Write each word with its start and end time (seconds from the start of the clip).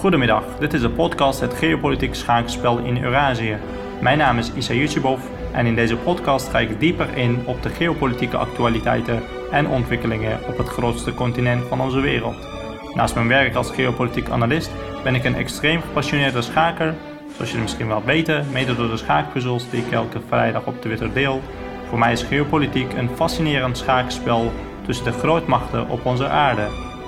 Goedemiddag, 0.00 0.44
dit 0.58 0.72
is 0.72 0.80
de 0.80 0.90
podcast 0.90 1.40
Het 1.40 1.54
Geopolitiek 1.54 2.14
Schaakspel 2.14 2.78
in 2.78 3.02
Eurazië. 3.04 3.56
Mijn 4.00 4.18
naam 4.18 4.38
is 4.38 4.52
Isa 4.52 4.74
Yusubov 4.74 5.20
en 5.52 5.66
in 5.66 5.74
deze 5.74 5.96
podcast 5.96 6.48
ga 6.48 6.58
ik 6.58 6.80
dieper 6.80 7.16
in 7.16 7.42
op 7.46 7.62
de 7.62 7.68
geopolitieke 7.68 8.36
actualiteiten 8.36 9.22
en 9.50 9.68
ontwikkelingen 9.68 10.38
op 10.48 10.58
het 10.58 10.68
grootste 10.68 11.14
continent 11.14 11.66
van 11.68 11.80
onze 11.80 12.00
wereld. 12.00 12.48
Naast 12.94 13.14
mijn 13.14 13.28
werk 13.28 13.54
als 13.54 13.70
geopolitiek 13.70 14.28
analist 14.28 14.70
ben 15.02 15.14
ik 15.14 15.24
een 15.24 15.36
extreem 15.36 15.80
gepassioneerde 15.80 16.42
schaker, 16.42 16.94
zoals 17.34 17.48
jullie 17.48 17.64
misschien 17.64 17.88
wel 17.88 18.02
weten, 18.04 18.46
mede 18.52 18.76
door 18.76 18.90
de 18.90 18.96
schaakpuzzels 18.96 19.70
die 19.70 19.84
ik 19.84 19.92
elke 19.92 20.20
vrijdag 20.28 20.66
op 20.66 20.80
Twitter 20.80 21.12
deel. 21.12 21.40
Voor 21.88 21.98
mij 21.98 22.12
is 22.12 22.22
geopolitiek 22.22 22.92
een 22.92 23.10
fascinerend 23.14 23.78
schaakspel 23.78 24.52
tussen 24.86 25.04
de 25.04 25.12
grootmachten 25.12 25.88
op 25.88 26.06
onze 26.06 26.28
aarde. 26.28 26.66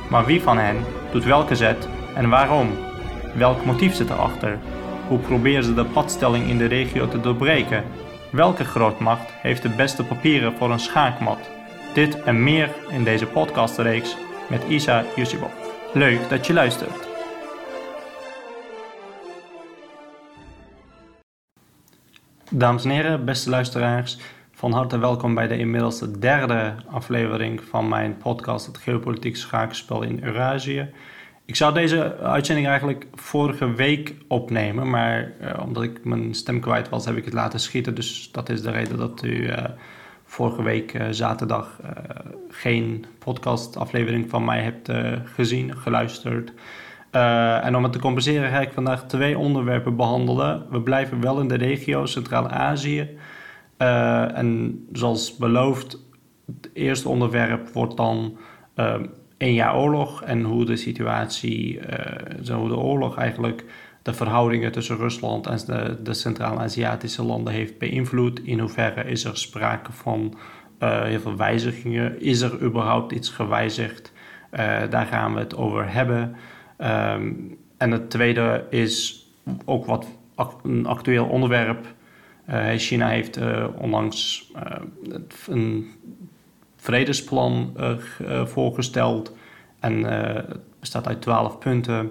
Maar 0.08 0.24
wie 0.24 0.42
van 0.42 0.58
hen 0.58 0.76
doet 1.12 1.24
welke 1.24 1.56
zet 1.56 1.88
en 2.14 2.28
waarom? 2.28 2.68
Welk 3.34 3.64
motief 3.64 3.94
zit 3.94 4.10
erachter? 4.10 4.58
Hoe 5.08 5.18
proberen 5.18 5.64
ze 5.64 5.74
de 5.74 5.84
padstelling 5.84 6.48
in 6.48 6.58
de 6.58 6.64
regio 6.64 7.08
te 7.08 7.20
doorbreken? 7.20 7.84
Welke 8.30 8.64
grootmacht 8.64 9.30
heeft 9.30 9.62
de 9.62 9.68
beste 9.68 10.04
papieren 10.04 10.52
voor 10.52 10.70
een 10.70 10.78
schaakmat? 10.78 11.38
Dit 11.94 12.22
en 12.22 12.42
meer 12.42 12.74
in 12.88 13.04
deze 13.04 13.26
podcastreeks 13.26 14.16
met 14.50 14.62
Isa 14.68 15.04
Yusibov. 15.16 15.52
Leuk 15.92 16.28
dat 16.28 16.46
je 16.46 16.52
luistert. 16.52 17.08
Dames 22.50 22.84
en 22.84 22.90
heren, 22.90 23.24
beste 23.24 23.50
luisteraars, 23.50 24.18
van 24.52 24.72
harte 24.72 24.98
welkom 24.98 25.34
bij 25.34 25.46
de 25.46 25.58
inmiddels 25.58 25.98
de 25.98 26.18
derde 26.18 26.74
aflevering 26.90 27.60
van 27.60 27.88
mijn 27.88 28.16
podcast 28.16 28.66
Het 28.66 28.78
Geopolitiek 28.78 29.36
Schaakspel 29.36 30.02
in 30.02 30.24
Eurazië. 30.24 30.90
Ik 31.44 31.56
zou 31.56 31.74
deze 31.74 32.16
uitzending 32.16 32.66
eigenlijk 32.66 33.06
vorige 33.14 33.72
week 33.72 34.14
opnemen, 34.28 34.90
maar 34.90 35.32
uh, 35.40 35.62
omdat 35.62 35.82
ik 35.82 36.04
mijn 36.04 36.34
stem 36.34 36.60
kwijt 36.60 36.88
was, 36.88 37.04
heb 37.04 37.16
ik 37.16 37.24
het 37.24 37.34
laten 37.34 37.60
schieten. 37.60 37.94
Dus 37.94 38.28
dat 38.32 38.48
is 38.48 38.62
de 38.62 38.70
reden 38.70 38.98
dat 38.98 39.22
u 39.22 39.28
uh, 39.28 39.56
vorige 40.24 40.62
week 40.62 40.94
uh, 40.94 41.06
zaterdag 41.10 41.80
geen 42.48 43.04
podcastaflevering 43.18 44.30
van 44.30 44.44
mij 44.44 44.62
hebt 44.62 44.90
gezien, 45.24 45.76
geluisterd. 45.76 46.52
en 47.10 47.76
om 47.76 47.82
het 47.82 47.92
te 47.92 47.98
compenseren 47.98 48.50
ga 48.50 48.60
ik 48.60 48.72
vandaag 48.72 49.06
twee 49.06 49.38
onderwerpen 49.38 49.96
behandelen. 49.96 50.66
We 50.70 50.80
blijven 50.80 51.20
wel 51.20 51.40
in 51.40 51.48
de 51.48 51.54
regio 51.54 52.06
Centraal-Azië. 52.06 53.08
en 54.34 54.80
zoals 54.92 55.36
beloofd, 55.36 55.98
het 56.46 56.70
eerste 56.72 57.08
onderwerp 57.08 57.68
wordt 57.68 57.96
dan 57.96 58.38
één 59.42 59.54
jaar 59.54 59.76
oorlog 59.76 60.22
en 60.22 60.42
hoe 60.42 60.64
de 60.64 60.76
situatie, 60.76 61.78
uh, 61.78 62.56
hoe 62.56 62.68
de 62.68 62.76
oorlog 62.76 63.16
eigenlijk 63.16 63.64
de 64.02 64.14
verhoudingen 64.14 64.72
tussen 64.72 64.96
Rusland 64.96 65.46
en 65.46 65.58
de, 65.66 66.02
de 66.02 66.14
Centraal-Aziatische 66.14 67.22
landen 67.22 67.52
heeft 67.52 67.78
beïnvloed. 67.78 68.40
In 68.44 68.58
hoeverre 68.58 69.04
is 69.04 69.24
er 69.24 69.36
sprake 69.36 69.92
van 69.92 70.34
uh, 70.82 71.02
heel 71.02 71.20
veel 71.20 71.36
wijzigingen? 71.36 72.20
Is 72.20 72.40
er 72.40 72.62
überhaupt 72.62 73.12
iets 73.12 73.28
gewijzigd? 73.28 74.12
Uh, 74.52 74.58
daar 74.90 75.06
gaan 75.06 75.34
we 75.34 75.38
het 75.38 75.56
over 75.56 75.92
hebben. 75.92 76.36
Um, 76.78 77.56
en 77.76 77.90
het 77.90 78.10
tweede 78.10 78.66
is 78.70 79.26
ook 79.64 79.86
wat 79.86 80.06
een 80.62 80.86
actueel 80.86 81.26
onderwerp. 81.26 81.86
China 82.76 83.08
heeft 83.08 83.38
onlangs 83.78 84.52
een 85.48 85.90
vredesplan 86.82 87.74
uh, 87.76 88.46
voorgesteld. 88.46 89.36
En 89.80 89.98
uh, 89.98 90.34
het 90.34 90.80
bestaat 90.80 91.06
uit 91.06 91.22
twaalf 91.22 91.58
punten. 91.58 92.10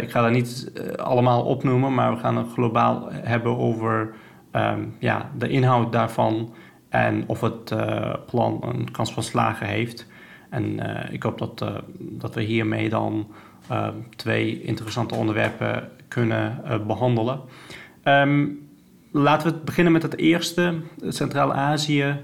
Ik 0.00 0.10
ga 0.10 0.22
dat 0.22 0.30
niet 0.30 0.72
allemaal 0.96 1.44
opnoemen, 1.44 1.94
maar 1.94 2.14
we 2.14 2.20
gaan 2.20 2.36
het 2.36 2.52
globaal 2.52 3.08
hebben 3.12 3.56
over 3.56 4.14
um, 4.52 4.94
ja, 4.98 5.30
de 5.38 5.48
inhoud 5.48 5.92
daarvan 5.92 6.54
en 6.88 7.24
of 7.26 7.40
het 7.40 7.74
plan 8.26 8.60
een 8.62 8.90
kans 8.90 9.12
van 9.12 9.22
slagen 9.22 9.66
heeft. 9.66 10.06
En 10.50 10.80
ik 11.12 11.22
hoop 11.22 11.38
dat, 11.38 11.64
dat 11.98 12.34
we 12.34 12.42
hiermee 12.42 12.88
dan 12.88 13.26
ehm, 13.68 13.94
twee 14.16 14.62
interessante 14.62 15.14
onderwerpen 15.14 15.88
kunnen 16.08 16.62
behandelen. 16.86 17.40
Um, 18.04 18.68
laten 19.10 19.52
we 19.52 19.58
beginnen 19.64 19.92
met 19.92 20.02
het 20.02 20.16
eerste, 20.16 20.74
Centraal-Azië. 21.08 22.16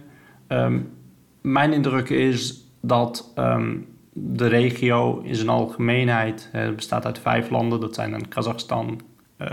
Mijn 1.53 1.73
indruk 1.73 2.09
is 2.09 2.65
dat 2.81 3.33
ehm, 3.35 3.77
de 4.13 4.47
regio 4.47 5.21
in 5.21 5.35
zijn 5.35 5.49
algemeenheid 5.49 6.51
bestaat 6.75 7.05
uit 7.05 7.19
vijf 7.19 7.51
landen. 7.51 7.81
Dat 7.81 7.95
zijn 7.95 8.11
dan 8.11 8.29
Kazachstan, 8.29 9.01
uh, 9.41 9.49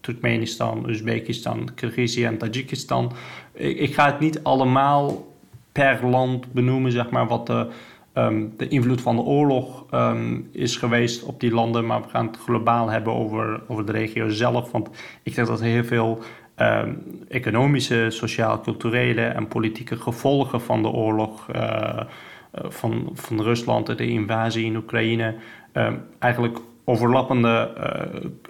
Turkmenistan, 0.00 0.84
Oezbekistan, 0.86 1.70
Kyrgyzije 1.74 2.26
en 2.26 2.38
Tajikistan. 2.38 3.12
Ik, 3.52 3.94
ga 3.94 4.06
het 4.06 4.20
niet 4.20 4.42
allemaal 4.42 5.26
per 5.72 6.06
land 6.06 6.52
benoemen, 6.52 6.92
zeg 6.92 7.10
maar, 7.10 7.26
wat 7.26 7.46
de, 7.46 7.66
ehm, 8.12 8.44
de 8.56 8.68
invloed 8.68 9.00
van 9.00 9.16
de 9.16 9.22
oorlog 9.22 9.84
um, 9.94 10.48
is 10.52 10.76
geweest 10.76 11.22
op 11.22 11.40
die 11.40 11.50
landen. 11.50 11.86
Maar 11.86 12.02
we 12.02 12.08
gaan 12.08 12.26
het 12.26 12.36
globaal 12.36 12.88
hebben 12.88 13.12
over, 13.12 13.60
over 13.68 13.86
de 13.86 13.92
regio 13.92 14.28
zelf. 14.28 14.70
Want 14.70 14.88
ik 15.22 15.34
denk 15.34 15.46
dat 15.46 15.60
heel 15.60 15.84
veel 15.84 16.22
uh, 16.60 16.82
economische, 17.28 18.06
sociaal-culturele 18.08 19.22
en 19.22 19.48
politieke 19.48 19.96
gevolgen 19.96 20.60
van 20.60 20.82
de 20.82 20.88
oorlog 20.88 21.48
uh, 21.56 22.00
van, 22.52 23.10
van 23.14 23.42
Rusland 23.42 23.88
en 23.88 23.96
de 23.96 24.08
invasie 24.08 24.64
in 24.64 24.76
Oekraïne 24.76 25.34
uh, 25.74 25.92
eigenlijk 26.18 26.58
overlappende 26.84 27.72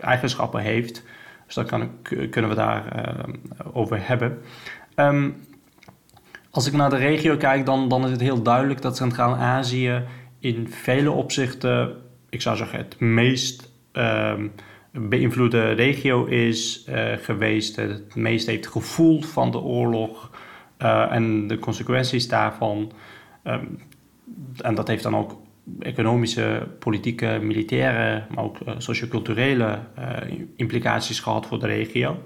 eigenschappen 0.01 0.61
heeft. 0.61 1.05
Dus 1.47 1.55
daar 1.55 1.65
kan 1.65 1.91
kunnen 2.03 2.51
we 2.51 2.57
daar 2.57 2.85
over 3.73 4.07
hebben. 4.09 4.39
Um, 4.97 5.37
als 6.51 6.67
ik 6.67 6.73
naar 6.73 6.91
de 6.91 6.97
regio 6.97 7.37
kijk, 7.37 7.67
dan, 7.67 7.89
dan 7.89 8.05
is 8.05 8.11
het 8.11 8.21
heel 8.21 8.43
duidelijk 8.43 8.83
dat 8.83 8.97
Centraal-Azië 8.97 10.03
in 10.41 10.69
vele 10.71 11.11
opzichten, 11.11 11.97
ik 12.29 12.43
zou 12.43 12.57
zeggen, 12.57 12.79
het 12.79 13.01
meest 13.01 13.73
um, 13.93 14.53
beïnvloede 15.01 15.71
regio 15.71 16.25
is 16.25 16.85
uh, 16.89 17.13
geweest, 17.23 17.77
het 17.77 18.15
meest 18.15 18.47
heeft 18.47 18.67
gevoeld 18.67 19.27
van 19.27 19.51
de 19.51 19.61
oorlog 19.61 20.31
uh, 20.79 21.13
en 21.13 21.47
de 21.47 21.59
consequenties 21.59 22.29
daarvan. 22.29 22.93
Um, 23.45 23.79
en 24.61 24.75
dat 24.75 24.89
heeft 24.89 25.03
dan 25.03 25.17
ook 25.17 25.41
economische, 25.81 26.67
politieke, 26.79 27.39
militaire, 27.43 28.25
maar 28.35 28.45
ook 28.45 28.59
uh, 28.61 28.75
socioculturele 28.79 29.79
implicaties 30.57 31.21
gehad 31.21 31.47
voor 31.47 31.59
de 31.59 31.67
regio. 31.67 32.23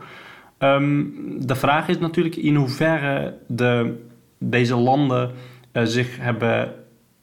Um, 0.58 1.46
de 1.46 1.54
vraag 1.54 1.88
is 1.88 1.98
natuurlijk 1.98 2.36
in 2.36 2.54
hoeverre 2.54 3.38
de, 3.48 4.00
deze 4.38 4.76
landen 4.76 5.30
zich 5.72 6.18
hebben 6.20 6.74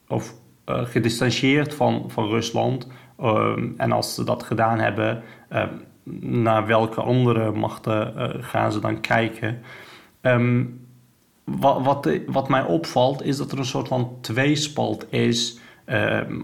of 0.08 0.34
gedistanceerd 0.66 1.74
van, 1.74 2.04
van 2.10 2.28
Rusland 2.28 2.88
Ehm, 3.20 3.68
en 3.76 3.92
als 3.92 4.14
ze 4.14 4.24
dat 4.24 4.42
gedaan 4.42 4.78
hebben, 4.78 5.22
ehm, 5.50 5.74
naar 6.42 6.66
welke 6.66 7.00
andere 7.00 7.50
machten 7.50 8.14
uh, 8.16 8.28
gaan 8.40 8.72
ze 8.72 8.80
dan 8.80 9.00
kijken? 9.00 9.60
Ehm, 10.20 10.64
wat, 11.44 11.84
wat, 11.84 12.10
wat, 12.26 12.48
mij 12.48 12.62
opvalt 12.62 13.22
is 13.22 13.36
dat 13.36 13.52
er 13.52 13.58
een 13.58 13.64
soort 13.64 13.88
van 13.88 14.18
tweespalt 14.20 15.12
is 15.12 15.58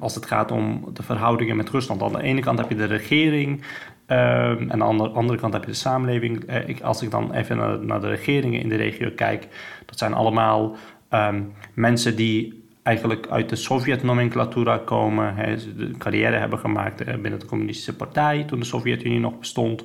als 0.00 0.14
het 0.14 0.26
gaat 0.26 0.50
om 0.50 0.88
de 0.92 1.02
verhoudingen 1.02 1.56
met 1.56 1.70
Rusland. 1.70 2.02
Aan 2.02 2.12
de 2.12 2.22
ene 2.22 2.40
kant 2.40 2.58
heb 2.58 2.68
je 2.68 2.76
de 2.76 2.84
regering 2.84 3.62
en 4.06 4.82
aan 4.82 4.98
de 4.98 5.08
andere 5.08 5.38
kant 5.38 5.52
heb 5.52 5.64
je 5.64 5.70
de 5.70 5.76
samenleving. 5.76 6.50
Uh, 6.50 6.68
ik, 6.68 6.80
als 6.80 7.02
ik 7.02 7.10
dan 7.10 7.32
even 7.32 7.86
naar, 7.86 8.00
de 8.00 8.08
regeringen 8.08 8.60
in 8.60 8.68
de 8.68 8.76
regio 8.76 9.10
kijk, 9.16 9.48
dat 9.84 9.98
zijn 9.98 10.14
allemaal 10.14 10.76
mensen 11.74 12.16
die 12.16 12.65
eigenlijk 12.86 13.26
uit 13.30 13.48
de 13.48 13.56
Sovjet-nomenclatura 13.56 14.78
komen, 14.78 15.34
hè, 15.34 15.56
de 15.76 15.90
carrière 15.98 16.36
hebben 16.36 16.58
gemaakt 16.58 17.00
eh, 17.00 17.14
binnen 17.14 17.40
de 17.40 17.46
Communistische 17.46 17.96
Partij 17.96 18.44
toen 18.44 18.58
de 18.58 18.64
Sovjet-Unie 18.64 19.20
nog 19.20 19.38
bestond. 19.38 19.84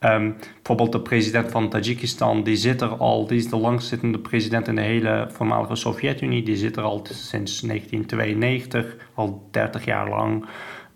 Um, 0.00 0.36
bijvoorbeeld 0.54 0.92
de 0.92 1.00
president 1.00 1.50
van 1.50 1.68
Tajikistan, 1.68 2.42
die 2.42 2.56
zit 2.56 2.80
er 2.80 2.88
al, 2.88 3.26
die 3.26 3.38
is 3.38 3.48
de 3.48 3.56
langstzittende 3.56 4.18
president 4.18 4.68
in 4.68 4.74
de 4.74 4.80
hele 4.80 5.28
voormalige 5.30 5.74
Sovjet-Unie, 5.74 6.42
die 6.42 6.56
zit 6.56 6.76
er 6.76 6.82
al 6.82 7.06
sinds 7.10 7.60
1992, 7.60 8.96
al 9.14 9.48
30 9.50 9.84
jaar 9.84 10.08
lang. 10.08 10.44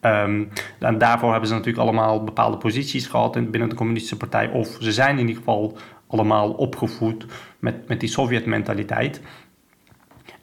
Um, 0.00 0.48
en 0.78 0.98
daarvoor 0.98 1.30
hebben 1.30 1.48
ze 1.48 1.54
natuurlijk 1.54 1.82
allemaal 1.82 2.24
bepaalde 2.24 2.56
posities 2.56 3.06
gehad 3.06 3.50
binnen 3.50 3.68
de 3.68 3.74
Communistische 3.74 4.16
Partij, 4.16 4.48
of 4.48 4.76
ze 4.80 4.92
zijn 4.92 5.18
in 5.18 5.28
ieder 5.28 5.36
geval 5.36 5.78
allemaal 6.06 6.50
opgevoed 6.50 7.26
met, 7.58 7.88
met 7.88 8.00
die 8.00 8.08
Sovjet-mentaliteit. 8.08 9.20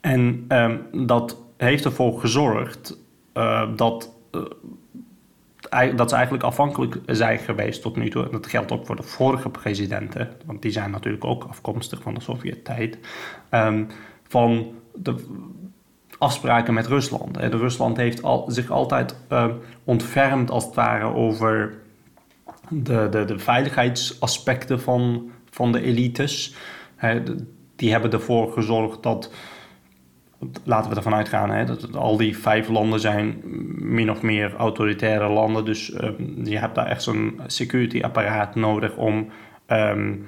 En 0.03 0.45
um, 0.47 1.07
dat 1.07 1.37
heeft 1.57 1.85
ervoor 1.85 2.19
gezorgd 2.19 2.97
uh, 3.33 3.75
dat, 3.75 4.11
uh, 4.31 5.95
dat 5.95 6.09
ze 6.09 6.15
eigenlijk 6.15 6.43
afhankelijk 6.43 6.99
zijn 7.05 7.39
geweest 7.39 7.81
tot 7.81 7.95
nu 7.95 8.09
toe. 8.09 8.23
En 8.23 8.31
dat 8.31 8.47
geldt 8.47 8.71
ook 8.71 8.85
voor 8.85 8.95
de 8.95 9.03
vorige 9.03 9.49
presidenten, 9.49 10.29
want 10.45 10.61
die 10.61 10.71
zijn 10.71 10.91
natuurlijk 10.91 11.25
ook 11.25 11.43
afkomstig 11.43 12.01
van 12.01 12.13
de 12.13 12.21
Sovjet-tijd. 12.21 12.97
Um, 13.51 13.87
van 14.27 14.73
de 14.95 15.15
afspraken 16.17 16.73
met 16.73 16.87
Rusland. 16.87 17.37
Rusland 17.37 17.97
heeft 17.97 18.23
al, 18.23 18.45
zich 18.47 18.71
altijd 18.71 19.15
uh, 19.31 19.45
ontfermd 19.83 20.51
als 20.51 20.65
het 20.65 20.75
ware 20.75 21.05
over 21.05 21.73
de, 22.69 23.07
de, 23.11 23.25
de 23.25 23.39
veiligheidsaspecten 23.39 24.81
van, 24.81 25.31
van 25.49 25.71
de 25.71 25.81
elites. 25.81 26.55
die 27.75 27.91
hebben 27.91 28.11
ervoor 28.11 28.51
gezorgd 28.51 29.03
dat, 29.03 29.31
laten 30.63 30.89
we 30.89 30.95
ervan 30.95 31.13
uitgaan, 31.13 31.49
hè, 31.49 31.65
dat 31.65 31.95
al 31.95 32.17
die 32.17 32.37
vijf 32.37 32.69
landen 32.69 32.99
zijn 32.99 33.41
min 33.77 34.11
of 34.11 34.21
meer 34.21 34.55
autoritaire 34.55 35.29
landen. 35.29 35.65
Dus 35.65 35.93
um, 36.01 36.45
je 36.45 36.57
hebt 36.57 36.75
daar 36.75 36.85
echt 36.87 37.03
zo'n 37.03 37.39
security 37.47 38.01
apparaat 38.01 38.55
nodig 38.55 38.97
om 38.97 39.29
um, 39.67 40.25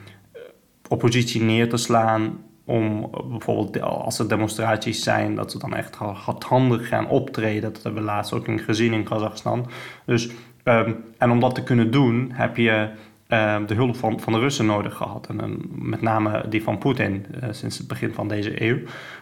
oppositie 0.88 1.42
neer 1.42 1.70
te 1.70 1.78
slaan. 1.78 2.44
Om 2.66 3.10
bijvoorbeeld 3.30 3.82
als 3.82 4.20
er 4.20 4.30
demonstraties 4.30 5.04
zijn, 5.04 5.36
dat 5.36 5.52
ze 5.52 5.60
dan 5.60 5.76
echt 5.76 5.96
hardhandig 5.96 6.88
gaan 6.88 7.08
optreden. 7.08 7.74
Dat 7.74 7.84
hebben 7.84 8.02
we 8.02 8.08
laatst 8.08 8.34
ook 8.34 8.46
gezien 8.62 8.94
in 8.94 9.04
Kazachstan. 9.04 9.68
Dus, 10.06 10.30
um, 10.64 10.96
en 11.18 11.32
om 11.32 11.40
dat 11.40 11.56
te 11.56 11.64
kunnen 11.64 11.92
doen, 11.92 12.32
heb 12.34 12.58
je 12.58 12.90
de 13.28 13.74
hulp 13.74 13.96
van, 13.96 14.20
van 14.20 14.34
de 14.34 14.40
Russen 14.40 14.66
nodig 14.66 14.94
gehad. 14.94 15.28
En 15.28 15.40
uh, 15.40 15.56
met 15.70 16.02
name 16.02 16.46
die 16.50 16.64
van 16.64 16.78
Poetin 16.78 17.26
uh, 17.44 17.48
sinds 17.52 17.78
het 17.78 17.88
begin 17.88 18.14
van 18.14 18.28
deze 18.28 18.62
eeuw. 18.64 18.78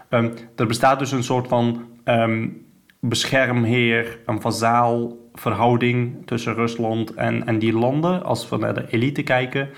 Um, 0.10 0.34
er 0.56 0.68
bestaat 0.68 1.00
dus 1.00 1.12
een 1.12 1.24
soort 1.24 1.48
van 1.48 1.86
beschermheer, 3.00 4.20
een 4.26 4.42
vazaal 4.42 5.18
verhouding 5.34 6.28
tussen 6.28 6.54
Rusland 6.54 7.14
en, 7.14 7.46
en 7.46 7.60
die 7.60 7.74
landen. 7.74 8.24
Als 8.24 8.50
we 8.50 8.58
naar 8.58 8.74
de 8.74 8.86
elite 8.90 9.24
kijken. 9.24 9.70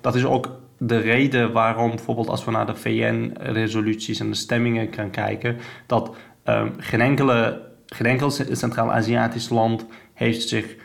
Dat 0.00 0.14
is 0.14 0.24
ook 0.24 0.60
de 0.78 0.98
reden 0.98 1.52
waarom 1.52 1.90
bijvoorbeeld 1.90 2.28
als 2.28 2.44
we 2.44 2.50
naar 2.50 2.66
de 2.66 2.74
VN-resoluties 2.74 4.20
en 4.20 4.28
de 4.28 4.36
stemmingen 4.36 4.92
gaan 4.92 5.10
kijken, 5.10 5.56
dat 5.86 6.16
geen, 6.76 7.00
enkele, 7.00 7.62
geen 7.86 8.06
enkel 8.06 8.30
Centraal-Aziatisch 8.30 9.48
land 9.48 9.86
heeft 10.14 10.48
zich 10.48 10.76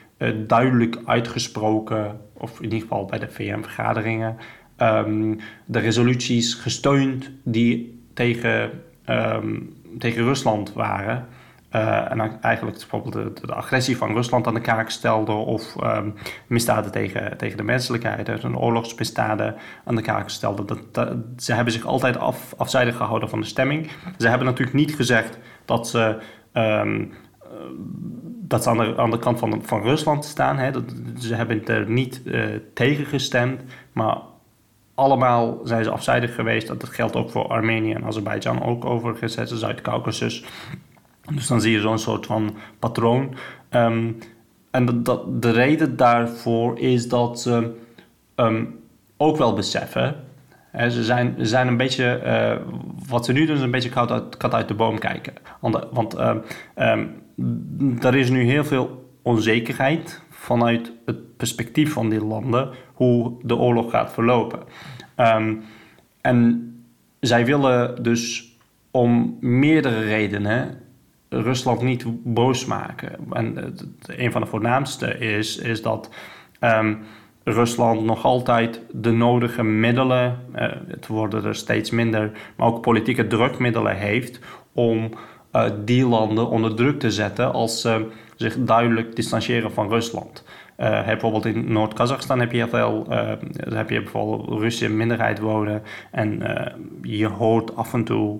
duidelijk 0.48 0.98
uitgesproken, 1.06 2.20
of 2.34 2.58
in 2.58 2.64
ieder 2.64 2.80
geval 2.80 3.06
bij 3.06 3.20
de 3.20 3.30
VN-vergaderingen, 3.30 4.38
um, 4.78 5.40
de 5.66 5.80
resoluties 5.80 6.54
gesteund 6.54 7.32
die 7.44 8.04
tegen, 8.14 8.72
um, 9.10 9.74
tegen 10.00 10.24
Rusland 10.24 10.74
waren. 10.74 11.28
Uh, 11.72 12.12
en 12.12 12.42
eigenlijk 12.42 12.78
bijvoorbeeld 12.78 13.14
de, 13.14 13.48
de, 13.48 13.54
agressie 13.54 13.98
van 13.98 14.14
Rusland 14.14 14.48
aan 14.48 14.54
de 14.54 14.62
kaak 14.62 14.90
stelde 14.90 15.32
of 15.32 15.76
um, 15.84 16.14
misdaden 16.48 16.92
tegen, 16.92 17.38
tegen 17.38 17.58
de 17.58 17.64
menselijkheid, 17.64 18.26
dus 18.26 18.44
een 18.44 18.58
oorlogsmisdaden 18.58 19.56
aan 19.84 19.96
de 19.96 20.02
kaak 20.02 20.30
stelde. 20.30 20.66
Dat, 20.92 21.12
ze 21.38 21.54
hebben 21.54 21.74
zich 21.74 21.86
altijd 21.86 22.18
af, 22.18 22.54
afzijdig 22.58 22.96
gehouden 22.96 23.30
van 23.30 23.40
de 23.40 23.46
stemming. 23.46 23.90
Ze 24.18 24.28
hebben 24.28 24.48
natuurlijk 24.48 24.78
niet 24.78 24.96
gezegd 24.96 25.38
dat 25.66 25.88
ze, 25.88 26.18
dat 28.48 28.64
ze 28.64 28.70
aan, 28.70 28.78
de, 28.78 28.98
aan 28.98 29.12
de 29.12 29.20
kant 29.20 29.40
van, 29.40 29.62
van 29.64 29.82
Rusland 29.82 30.26
staan. 30.26 30.58
Hè. 30.58 30.72
Dat, 30.72 30.84
ze 31.20 31.36
hebben 31.36 31.66
er 31.66 31.90
niet 31.90 32.22
uh, 32.26 32.46
tegen 32.74 33.06
gestemd, 33.06 33.62
maar 33.92 34.18
allemaal 34.96 35.60
zijn 35.64 35.84
ze 35.84 35.90
afzijdig 35.90 36.36
geweest. 36.36 36.68
Dat 36.68 36.90
geldt 36.90 37.16
ook 37.16 37.30
voor 37.30 37.48
Armenië 37.48 37.94
en 37.94 38.06
Azerbeidzjan, 38.06 38.64
ook 38.64 38.86
overigens, 38.86 39.36
Zuid-Caucasus. 39.36 40.46
Dus 41.34 41.48
dan 41.48 41.62
zie 41.62 41.72
je 41.72 41.80
zo'n 41.80 42.00
soort 42.00 42.26
van 42.26 42.56
patroon. 42.80 43.36
Um, 43.70 44.18
en 44.72 45.04
dat, 45.04 45.42
de 45.42 45.52
reden 45.52 45.98
daarvoor 45.98 46.80
is 46.80 47.08
dat 47.08 47.42
ze 47.42 47.76
um, 48.36 48.80
ook 49.18 49.38
wel 49.38 49.54
beseffen. 49.54 50.16
Hè, 50.72 50.90
ze, 50.90 51.04
zijn, 51.04 51.36
zijn 51.38 51.68
een 51.68 51.78
beetje. 51.78 52.22
Uh, 52.26 52.74
wat 53.08 53.26
ze 53.26 53.32
nu 53.32 53.46
doen 53.46 53.56
is 53.56 53.62
een 53.62 53.72
beetje 53.72 53.90
kat 53.90 54.12
uit, 54.12 54.38
kat 54.38 54.54
uit 54.54 54.68
de 54.68 54.74
boom 54.74 55.00
kijken. 55.00 55.34
Want, 55.60 55.88
want 55.92 56.20
um, 56.20 57.24
er 58.00 58.16
is 58.16 58.30
nu 58.30 58.44
heel 58.44 58.64
veel 58.64 59.10
onzekerheid 59.22 60.22
vanuit 60.30 60.92
het 61.06 61.38
perspectief 61.38 61.94
van 61.94 62.10
die 62.10 62.26
landen. 62.26 62.70
hoe 62.94 63.34
de 63.42 63.56
oorlog 63.56 63.92
gaat 63.92 64.14
verlopen. 64.14 64.60
en 66.22 66.70
zij 67.20 67.46
willen 67.46 68.04
dus 68.04 68.54
om 68.92 69.38
meerdere 69.40 70.00
redenen 70.00 70.78
Rusland 71.30 71.82
niet 71.82 72.06
boos 72.24 72.66
maken. 72.66 73.12
En 73.32 73.76
een 74.06 74.32
van 74.32 74.42
de 74.42 74.48
voornaamste 74.48 75.18
is, 75.18 75.58
is 75.58 75.82
dat 75.82 76.10
um, 76.60 77.00
Rusland 77.44 78.04
nog 78.04 78.26
altijd 78.26 78.82
de 78.92 79.12
nodige 79.12 79.64
middelen, 79.64 80.40
uh, 80.56 80.62
het 80.88 81.08
worden 81.08 81.46
er 81.46 81.56
steeds 81.56 81.90
minder, 81.90 82.32
maar 82.56 82.68
ook 82.68 82.82
politieke 82.82 83.28
drukmiddelen 83.28 83.96
heeft 83.96 84.40
om 84.74 85.10
uh, 85.56 85.64
die 85.86 86.08
landen 86.08 86.50
onder 86.50 86.76
druk 86.76 87.00
te 87.00 87.12
zetten 87.12 87.54
als 87.54 87.82
ze 87.82 88.08
zich 88.36 88.56
duidelijk 88.60 89.16
distancieren 89.16 89.72
van 89.72 89.90
Rusland. 89.90 90.44
Uh, 90.80 91.06
bijvoorbeeld 91.06 91.46
in 91.46 91.72
Noord-Kazachstan 91.72 92.40
heb 92.40 92.52
je 92.52 92.58
heel 92.58 92.68
veel, 92.68 93.06
uh, 93.10 93.32
heb 93.74 93.90
je 93.90 94.02
bijvoorbeeld 94.02 94.60
Russische 94.60 94.90
minderheid 94.90 95.40
wonen 95.40 95.84
en 96.12 96.44
je 97.02 97.28
hoort 97.28 97.76
af 97.76 97.94
en 97.94 98.04
toe 98.04 98.40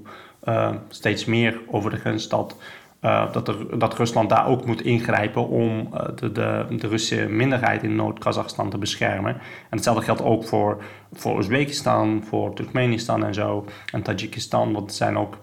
steeds 0.90 1.26
meer 1.26 1.60
overigens 1.68 2.30
dat 2.30 2.58
uh, 3.02 3.32
dat, 3.32 3.48
er, 3.48 3.80
dat 3.80 3.98
Rusland 3.98 4.30
daar 4.30 4.48
ook 4.48 4.66
moet 4.66 4.82
ingrijpen 4.82 5.48
om 5.48 5.90
de, 6.16 6.32
de, 6.32 6.66
de 6.70 6.88
Russische 6.88 7.28
minderheid 7.28 7.84
in 7.84 7.96
Noord-Kazachstan 7.96 8.70
te 8.70 8.78
beschermen. 8.78 9.34
En 9.34 9.42
hetzelfde 9.70 10.04
geldt 10.04 10.24
ook 10.24 10.46
voor, 10.46 10.84
voor 11.14 11.36
Oezbekistan, 11.36 12.24
voor 12.24 12.54
Turkmenistan 12.54 13.26
en 13.26 13.34
zo. 13.34 13.66
En 13.92 14.02
Tajikistan, 14.02 14.74
want 14.74 14.94
zijn 14.94 15.18
ook 15.18 15.38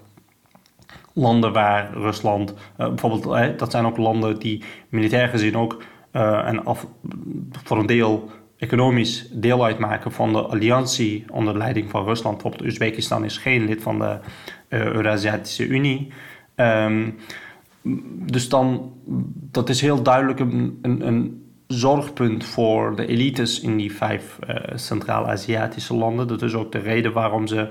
landen 1.15 1.53
waar 1.53 1.93
Rusland, 1.95 2.51
uh, 2.53 2.87
bijvoorbeeld, 2.87 3.59
dat 3.59 3.71
zijn 3.71 3.87
ook 3.87 3.97
landen 3.97 4.39
die 4.39 4.63
militair 4.89 5.29
gezien 5.29 5.57
ook 5.57 5.83
en 6.13 6.65
af, 6.65 6.87
voor 7.65 7.79
een 7.79 7.87
deel 7.87 8.31
economisch 8.63 9.29
deel 9.33 9.65
uitmaken 9.65 10.13
van 10.13 10.33
de 10.33 10.43
alliantie 10.43 11.25
onder 11.31 11.57
leiding 11.57 11.91
van 11.91 12.05
Rusland. 12.05 12.35
Bijvoorbeeld 12.35 12.71
Oezbekistan 12.71 13.25
is 13.25 13.39
geen 13.39 13.65
lid 13.65 13.83
van 13.83 13.99
de 13.99 14.19
Eurasiatische 14.69 15.67
Unie. 15.67 16.13
Um, 16.57 17.17
dus 18.27 18.49
dan, 18.49 18.93
dat 19.51 19.69
is 19.69 19.81
heel 19.81 20.03
duidelijk 20.03 20.41
een, 20.41 20.79
een, 20.83 21.41
zorgpunt 21.67 22.45
voor 22.45 22.97
de 22.97 23.07
elites 23.07 23.61
in 23.61 23.77
die 23.77 23.93
vijf 23.93 24.39
Centraal-Aziatische 24.75 25.95
landen. 25.95 26.29
Dat 26.29 26.43
is 26.43 26.55
ook 26.55 26.73
de 26.73 26.79
reden 26.79 27.13
waarom 27.13 27.47
ze 27.47 27.69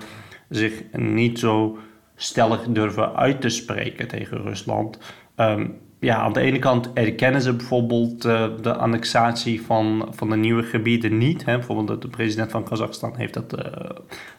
zich 0.49 0.83
niet 0.91 1.39
zo 1.39 1.77
stellig 2.21 2.65
durven 2.69 3.15
uit 3.15 3.41
te 3.41 3.49
spreken 3.49 4.07
tegen 4.07 4.41
Rusland. 4.41 4.97
Um, 5.35 5.79
ja, 5.99 6.15
aan 6.15 6.33
de 6.33 6.39
ene 6.39 6.59
kant 6.59 6.93
erkennen 6.93 7.41
ze 7.41 7.53
bijvoorbeeld 7.53 8.25
uh, 8.25 8.45
de 8.61 8.75
annexatie 8.75 9.61
van, 9.61 10.07
van 10.09 10.29
de 10.29 10.35
nieuwe 10.35 10.63
gebieden 10.63 11.17
niet. 11.17 11.45
Hè. 11.45 11.57
Bijvoorbeeld 11.57 12.01
de 12.01 12.07
president 12.07 12.51
van 12.51 12.63
Kazachstan 12.63 13.13
heeft 13.17 13.33
dat 13.33 13.59
uh, 13.59 13.89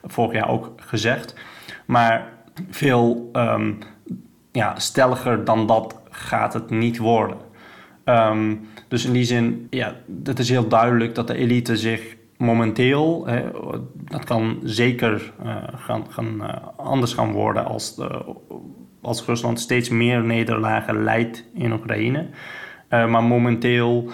vorig 0.05 0.33
jaar 0.33 0.49
ook 0.49 0.73
gezegd. 0.77 1.35
Maar 1.87 2.33
veel 2.71 3.31
um, 3.33 3.79
ja, 4.53 4.79
stelliger 4.79 5.45
dan 5.45 5.67
dat 5.67 6.01
gaat 6.11 6.53
het 6.53 6.71
niet 6.71 6.99
worden. 6.99 7.37
Um, 8.05 8.69
dus 8.89 9.05
in 9.05 9.12
die 9.12 9.25
zin, 9.25 9.67
ja, 9.71 9.97
het 10.25 10.39
is 10.39 10.49
heel 10.49 10.69
duidelijk 10.69 11.15
dat 11.15 11.27
de 11.27 11.35
elite 11.35 11.77
zich 11.77 12.17
momenteel, 12.37 13.27
dat 13.95 14.25
kan 14.25 14.61
zeker 14.62 15.33
uh, 15.45 15.57
gaan, 15.75 16.07
gaan, 16.09 16.35
uh, 16.41 16.57
anders 16.77 17.15
gaan 17.15 17.33
worden 17.33 17.65
als, 17.65 17.97
de, 17.97 18.35
als 19.01 19.25
Rusland 19.25 19.61
steeds 19.61 19.89
meer 19.89 20.25
nederlagen 20.25 21.03
leidt 21.03 21.45
in 21.55 21.73
Oekraïne. 21.73 22.29
Maar 22.89 23.23
momenteel 23.23 24.11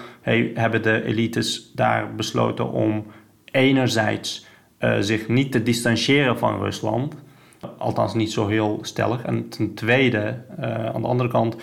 hebben 0.55 0.83
de 0.83 1.05
elites 1.05 1.73
daar 1.75 2.15
besloten 2.15 2.71
om 2.73 3.07
enerzijds 3.45 4.47
zich 5.01 5.29
niet 5.29 5.53
te 5.53 5.63
distancieren 5.63 6.39
van 6.39 6.61
Rusland, 6.61 7.15
Althans 7.79 8.15
niet 8.15 8.33
zo 8.33 8.47
heel 8.47 8.79
stellig. 8.83 9.23
En 9.23 9.49
ten 9.49 9.75
tweede, 9.75 10.45
aan 10.95 11.03
de 11.03 11.09
andere 11.09 11.29
kant, 11.29 11.57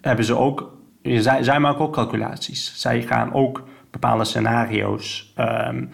hebben 0.00 0.24
ze 0.24 0.36
ook... 0.36 0.76
Zij 1.40 1.60
maken 1.60 1.80
ook 1.80 1.92
calculaties. 1.92 2.80
Zij 2.80 3.02
gaan 3.02 3.32
ook 3.32 3.64
bepaalde 4.00 4.24
scenario's 4.24 5.32
um, 5.38 5.90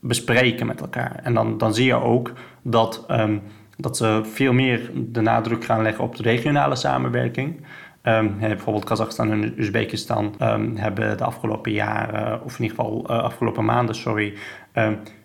bespreken 0.00 0.66
met 0.66 0.80
elkaar. 0.80 1.20
En 1.22 1.34
dan, 1.34 1.58
dan 1.58 1.74
zie 1.74 1.86
je 1.86 1.94
ook 1.94 2.32
dat, 2.62 3.04
um, 3.10 3.42
dat 3.76 3.96
ze 3.96 4.20
veel 4.24 4.52
meer 4.52 4.90
de 4.94 5.20
nadruk 5.20 5.64
gaan 5.64 5.82
leggen 5.82 6.04
op 6.04 6.16
de 6.16 6.22
regionale 6.22 6.76
samenwerking. 6.76 7.66
Um, 8.02 8.38
bijvoorbeeld 8.38 8.84
Kazachstan 8.84 9.30
en 9.30 9.60
Uzbekistan 9.60 10.34
hebben 10.74 11.16
de 11.16 11.24
afgelopen 11.24 11.72
jaren, 11.72 12.42
of 12.44 12.58
in 12.58 12.62
ieder 12.62 12.76
geval 12.76 13.04
uh, 13.10 13.22
afgelopen 13.22 13.64
maanden, 13.64 13.94
sorry, 13.94 14.34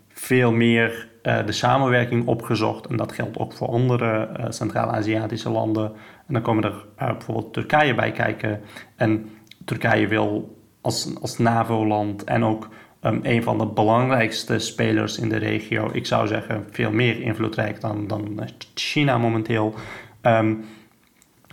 veel 0.10 0.52
meer 0.52 1.08
uh, 1.24 1.46
de 1.46 1.52
samenwerking 1.52 2.28
opgezocht. 2.28 2.86
En 2.88 2.98
dat 2.98 3.12
geldt 3.12 3.38
ook 3.38 3.54
voor 3.54 3.68
andere 3.68 4.30
uh, 4.40 4.46
Centraal-Aziatische 4.50 5.50
landen. 5.50 5.92
En 6.28 6.34
dan 6.34 6.42
komen 6.42 6.64
er 6.64 6.86
bijvoorbeeld 6.96 7.54
Turkije 7.54 7.96
bij 7.96 8.12
kijken. 8.12 8.62
En 8.96 9.30
Turkije 9.66 10.08
wil 10.08 10.58
als, 10.82 11.16
als 11.22 11.38
NAVO-land 11.38 12.24
en 12.24 12.44
ook 12.44 12.70
um, 13.02 13.20
een 13.24 13.44
van 13.44 13.58
de 13.58 13.66
belangrijkste 13.66 14.60
spelers 14.60 15.18
in 15.18 15.30
de 15.30 15.38
regio, 15.38 15.90
ik 15.94 16.06
zou 16.06 16.28
zeggen 16.28 16.66
veel 16.72 16.92
meer 16.92 17.22
invloedrijk 17.22 17.82
dan, 17.82 18.08
dan 18.08 18.40
China 18.74 19.18
momenteel, 19.18 19.74
ehm, 20.22 20.56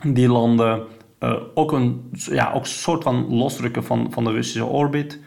die 0.03 0.29
landen 0.29 0.83
ook 1.55 1.73
een 1.73 2.11
ja, 2.13 2.53
ook 2.53 2.67
soort 2.67 3.03
van 3.03 3.35
losdrukken 3.35 3.85
van, 3.85 4.07
van 4.11 4.25
de 4.25 4.33
Russische 4.33 4.65
orbit. 4.65 5.21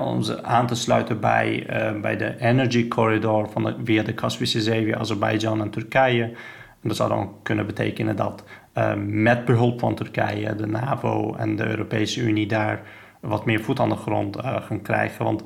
om 0.00 0.22
ze 0.22 0.42
aan 0.42 0.66
te 0.66 0.74
sluiten 0.74 1.20
bij, 1.20 1.66
bij 2.00 2.16
de 2.16 2.40
energy 2.40 2.88
corridor 2.88 3.50
van 3.50 3.74
via 3.84 4.02
de 4.02 4.14
Kaspische 4.14 4.60
Zee, 4.60 4.84
via 4.84 4.98
Azerbeidzjan 4.98 5.60
en 5.60 5.70
Turkije. 5.70 6.22
En 6.22 6.88
dat 6.88 6.96
zou 6.96 7.08
dan 7.08 7.32
kunnen 7.42 7.66
betekenen 7.66 8.16
dat 8.16 8.44
met 9.06 9.44
behulp 9.44 9.80
van 9.80 9.94
Turkije 9.94 10.54
de 10.54 10.66
NAVO 10.66 11.34
en 11.34 11.56
de 11.56 11.66
Europese 11.66 12.20
Unie 12.20 12.46
daar 12.46 12.82
wat 13.24 13.44
meer 13.44 13.60
voet 13.60 13.80
aan 13.80 13.88
de 13.88 13.96
grond 13.96 14.36
uh, 14.36 14.56
gaan 14.62 14.82
krijgen. 14.82 15.24
Want 15.24 15.42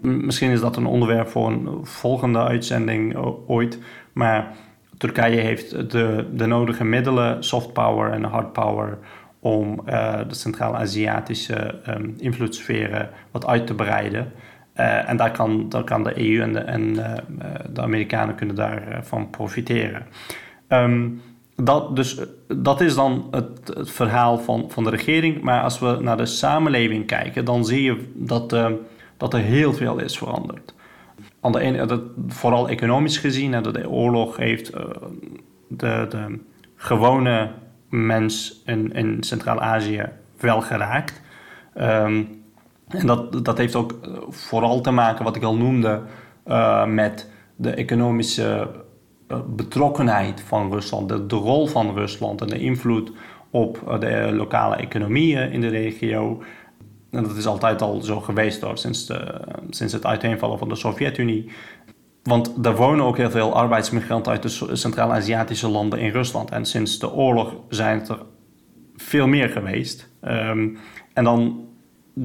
misschien 0.00 0.50
is 0.50 0.60
dat 0.60 0.76
een 0.76 0.86
onderwerp 0.86 1.28
voor 1.28 1.46
een 1.46 1.86
volgende 1.86 2.38
uitzending 2.38 3.16
ooit. 3.46 3.78
Maar 4.12 4.52
Turkije 4.98 5.40
heeft 5.40 5.90
de, 5.90 6.28
de 6.32 6.46
nodige 6.46 6.84
middelen, 6.84 7.44
soft 7.44 7.72
power 7.72 8.12
en 8.12 8.24
hard 8.24 8.52
power, 8.52 8.98
om 9.40 9.80
uh, 9.88 10.18
de 10.28 10.34
Centraal-Aziatische 10.34 11.74
um, 11.88 12.14
invloedssferen 12.18 13.10
wat 13.30 13.46
uit 13.46 13.66
te 13.66 13.74
breiden. 13.74 14.32
En 15.06 15.16
daar 15.16 15.30
kan, 15.30 15.68
daar 15.68 15.84
kan 15.84 16.02
de 16.02 16.28
EU 16.30 16.40
en 16.40 16.52
de, 16.52 16.58
en, 16.58 16.94
de 17.72 17.82
Amerikanen 17.82 18.34
kunnen 18.34 18.56
daarvan 18.56 19.30
profiteren. 19.30 20.06
Um, 20.68 21.22
dat, 21.56 21.96
dus, 21.96 22.20
dat 22.48 22.80
is 22.80 22.94
dan 22.94 23.28
het, 23.30 23.72
verhaal 23.82 24.38
van, 24.38 24.64
van 24.68 24.84
de 24.84 24.90
regering. 24.90 25.42
Maar 25.42 25.62
als 25.62 25.78
we 25.78 25.98
naar 26.00 26.16
de 26.16 26.26
samenleving 26.26 27.06
kijken, 27.06 27.44
dan 27.44 27.64
zie 27.64 27.82
je 27.82 28.12
dat, 28.14 28.52
uh, 28.52 28.66
dat 29.16 29.34
er 29.34 29.40
heel 29.40 29.72
veel 29.72 29.98
is 29.98 30.18
veranderd. 30.18 30.74
Aan 31.40 31.52
de 31.52 31.60
ene, 31.60 31.86
dat, 31.86 32.00
vooral 32.28 32.68
economisch 32.68 33.18
gezien, 33.18 33.62
dat 33.62 33.74
de 33.74 33.90
oorlog 33.90 34.36
heeft 34.36 34.74
uh, 34.74 34.80
de, 35.68 36.06
de 36.08 36.38
gewone 36.76 37.50
mens 37.88 38.62
in, 38.66 38.92
in 38.92 39.22
Centraal-Azië 39.22 40.08
wel 40.40 40.60
geraakt. 40.60 41.20
Um, 41.80 42.44
en 42.88 43.06
dat, 43.06 43.44
dat 43.44 43.58
heeft 43.58 43.74
ook 43.74 43.94
vooral 44.28 44.80
te 44.80 44.90
maken, 44.90 45.24
wat 45.24 45.36
ik 45.36 45.42
al 45.42 45.56
noemde, 45.56 46.00
met 46.86 47.30
de 47.56 47.70
economische 47.70 48.42
eh, 48.42 48.66
betrokkenheid 49.46 50.40
van 50.40 50.72
Rusland, 50.72 51.08
de, 51.08 51.36
rol 51.36 51.66
van 51.66 51.94
Rusland 51.94 52.40
en 52.40 52.46
de 52.46 52.58
invloed 52.58 53.12
op 53.50 53.82
eh, 53.88 54.00
de 54.00 54.32
lokale 54.32 54.76
economieën 54.76 55.52
in 55.52 55.60
de 55.60 55.68
regio. 55.68 56.42
Dat 57.10 57.36
is 57.36 57.46
altijd 57.46 57.82
al 57.82 58.00
zo 58.00 58.20
geweest 58.20 58.60
hoor, 58.60 58.78
sinds, 58.78 59.06
de, 59.06 59.40
sinds 59.70 59.92
het 59.92 60.06
uiteenvallen 60.06 60.58
van 60.58 60.68
de 60.68 60.76
Sovjet-Unie. 60.76 61.50
Want 62.22 62.66
er 62.66 62.76
wonen 62.76 63.04
ook 63.04 63.16
heel 63.16 63.30
veel 63.30 63.54
arbeidsmigranten 63.54 64.32
uit 64.32 64.42
de 64.42 64.76
Centraal-Aziatische 64.76 65.68
landen 65.68 65.98
in 65.98 66.10
Rusland. 66.10 66.50
En 66.50 66.64
sinds 66.64 66.98
de 66.98 67.12
oorlog 67.12 67.54
zijn 67.68 67.98
het 67.98 68.08
er 68.08 68.18
veel 68.96 69.26
meer 69.26 69.48
geweest. 69.48 70.08
Um, 70.22 70.78
en 71.12 71.24
dan 71.24 71.66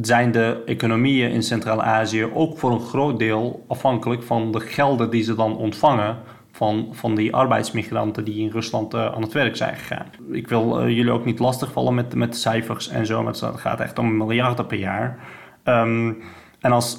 zijn 0.02 0.32
de 0.32 0.62
economieën 0.66 1.32
in 1.32 1.44
Centraal-Azië 1.44 2.26
ook 2.34 2.58
voor 2.58 2.72
een 2.72 2.80
groot 2.80 3.20
deel 3.20 3.66
afhankelijk 3.68 4.24
van 4.24 4.52
de 4.52 4.60
gelden 4.60 5.10
die 5.10 5.24
ze 5.24 5.36
dan 5.36 5.58
ontvangen 5.58 6.18
van, 6.62 6.88
van 6.92 7.16
die 7.16 7.34
arbeidsmigranten 7.34 8.24
die 8.24 8.40
in 8.40 8.50
Rusland 8.50 8.94
uh, 8.94 9.06
aan 9.06 9.22
het 9.22 9.34
werk 9.34 9.56
zijn 9.56 9.76
gegaan. 9.76 10.06
Ik 10.32 10.48
wil 10.48 10.82
uh, 10.82 10.96
jullie 10.96 11.12
ook 11.12 11.26
niet 11.26 11.40
lastigvallen 11.40 11.96
met, 11.96 12.16
met 12.16 12.38
cijfers 12.38 12.88
en 12.88 13.06
zo, 13.06 13.24
maar 13.24 13.34
het 13.34 13.60
gaat 13.60 13.80
echt 13.80 14.00
om 14.00 14.18
miljarden 14.18 14.66
per 14.66 14.78
jaar. 14.78 15.20
Um, 15.64 16.24
en 16.60 16.72
als 16.72 16.98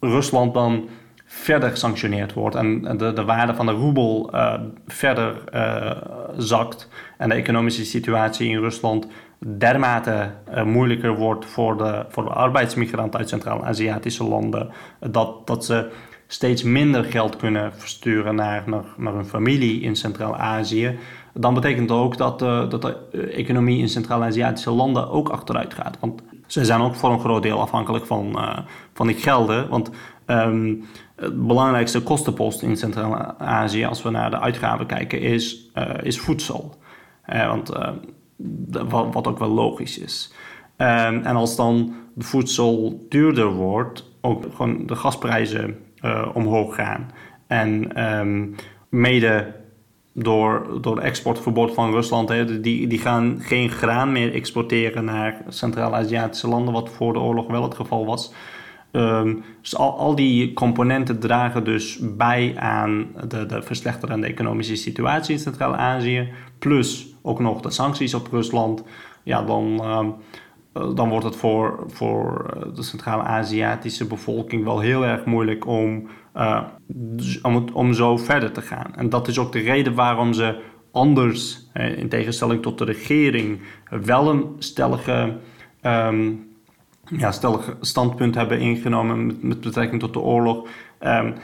Rusland 0.00 0.54
dan 0.54 0.88
verder 1.24 1.70
gesanctioneerd 1.70 2.32
wordt 2.32 2.56
en 2.56 2.82
de, 2.82 3.12
de 3.12 3.24
waarde 3.24 3.54
van 3.54 3.66
de 3.66 3.72
roebel 3.72 4.30
uh, 4.34 4.54
verder 4.86 5.42
zakt 6.36 6.88
en 7.18 7.28
de 7.28 7.34
economische 7.34 7.84
situatie 7.84 8.48
in 8.48 8.60
Rusland 8.60 9.08
dermate 9.38 10.30
moeilijker 10.64 11.16
wordt 11.16 11.46
voor 11.46 11.76
de, 11.76 12.04
voor 12.08 12.24
de 12.24 12.30
arbeidsmigranten 12.30 13.18
uit 13.18 13.28
Centraal-Aziatische 13.28 14.24
landen, 14.24 14.70
dat, 15.00 15.46
dat 15.46 15.64
ze 15.64 15.90
steeds 16.30 16.62
minder 16.62 17.04
geld 17.04 17.36
kunnen 17.36 17.72
versturen 17.74 18.34
naar, 18.34 18.62
naar, 18.66 18.84
naar 18.96 19.14
hun 19.14 19.26
familie 19.26 19.80
in 19.80 19.96
Centraal-Azië, 19.96 20.98
dan 21.34 21.54
betekent 21.54 21.88
dat 21.88 21.98
ook 21.98 22.16
dat, 22.16 22.42
uh, 22.42 22.70
dat 22.70 22.82
de 22.82 22.96
eh, 23.12 23.38
economie 23.38 23.78
in 23.78 23.88
Centraal-Aziatische 23.88 24.70
landen 24.70 25.10
ook 25.10 25.28
achteruit 25.28 25.74
gaat. 25.74 25.96
Want 26.00 26.22
ze 26.46 26.64
zijn 26.64 26.80
ook 26.80 26.94
voor 26.94 27.10
een 27.10 27.20
groot 27.20 27.42
deel 27.42 27.60
afhankelijk 27.60 28.06
van, 28.06 28.32
uh, 28.36 28.58
van 28.92 29.06
die 29.06 29.16
gelden. 29.16 29.68
Want 29.68 29.90
um, 30.26 30.84
het 31.16 31.46
belangrijkste 31.46 32.02
kostenpost 32.02 32.62
in 32.62 32.76
Centraal-Azië, 32.76 33.84
als 33.84 34.02
we 34.02 34.10
naar 34.10 34.30
de 34.30 34.40
uitgaven 34.40 34.86
kijken, 34.86 35.20
is, 35.20 35.70
uh, 35.74 35.84
is 36.02 36.20
voedsel. 36.20 36.74
want 37.26 37.72
wat, 38.88 39.12
wat, 39.12 39.26
ook 39.26 39.38
wel 39.38 39.48
logisch 39.48 39.98
is. 39.98 40.32
Um, 40.76 41.22
en 41.22 41.36
als 41.36 41.56
dan 41.56 41.94
de 42.14 42.24
voedsel 42.24 43.06
duurder 43.08 43.52
wordt, 43.52 44.10
ook 44.20 44.44
gewoon 44.54 44.86
de 44.86 44.96
gasprijzen 44.96 45.76
uh, 46.02 46.28
omhoog 46.34 46.74
gaan. 46.74 47.10
En 47.46 48.02
um, 48.04 48.54
mede 48.88 49.54
door, 50.12 50.78
door 50.80 50.96
het 50.96 51.04
exportverbod 51.04 51.74
van 51.74 51.90
Rusland, 51.90 52.28
hè, 52.28 52.60
die, 52.60 52.86
die 52.86 52.98
gaan 52.98 53.36
geen 53.40 53.70
graan 53.70 54.12
meer 54.12 54.34
exporteren 54.34 55.04
naar 55.04 55.42
Centraal-Aziatische 55.48 56.48
landen, 56.48 56.74
wat 56.74 56.90
voor 56.90 57.12
de 57.12 57.18
oorlog 57.18 57.46
wel 57.46 57.62
het 57.62 57.74
geval 57.74 58.06
was. 58.06 58.32
Um, 58.92 59.44
dus 59.60 59.76
al, 59.76 59.98
al 59.98 60.14
die 60.14 60.52
componenten 60.52 61.18
dragen 61.18 61.64
dus 61.64 61.98
bij 62.16 62.54
aan 62.56 63.06
de, 63.28 63.46
de 63.46 63.62
verslechterende 63.62 64.26
economische 64.26 64.76
situatie 64.76 65.34
in 65.34 65.40
Centraal-Azië, 65.40 66.28
plus 66.58 67.14
ook 67.22 67.40
nog 67.40 67.60
de 67.60 67.70
sancties 67.70 68.14
op 68.14 68.28
Rusland. 68.30 68.84
Ja, 69.22 69.42
dan. 69.42 69.64
Um, 69.64 70.06
eh, 70.06 70.06
dan 70.72 71.08
wordt 71.08 71.24
het 71.24 71.36
voor, 71.36 71.84
voor 71.86 72.50
eh, 72.54 72.74
de 72.74 72.82
Centraal-Aziatische 72.82 74.06
bevolking 74.06 74.64
wel 74.64 74.80
heel 74.80 75.04
erg 75.04 75.24
moeilijk 75.24 75.66
om, 75.66 76.08
uh, 76.36 76.62
om, 77.42 77.68
om 77.72 77.92
zo 77.92 78.16
verder 78.16 78.52
te 78.52 78.62
gaan. 78.62 78.94
En 78.96 79.08
dat 79.08 79.28
is 79.28 79.38
ook 79.38 79.52
de 79.52 79.58
reden 79.58 79.94
waarom 79.94 80.32
ze 80.32 80.60
anders, 80.92 81.66
in 81.96 82.08
tegenstelling 82.08 82.62
tot 82.62 82.78
de 82.78 82.84
regering, 82.84 83.60
wel 83.90 84.30
een 84.30 84.44
stellige, 84.58 85.36
um, 85.82 86.48
ja, 87.04 87.32
stellige 87.32 87.76
standpunt 87.80 88.34
hebben 88.34 88.60
ingenomen 88.60 89.26
met, 89.26 89.42
met 89.42 89.60
betrekking 89.60 90.00
tot 90.00 90.12
de 90.12 90.20
oorlog. 90.20 90.68
Um, 91.00 91.34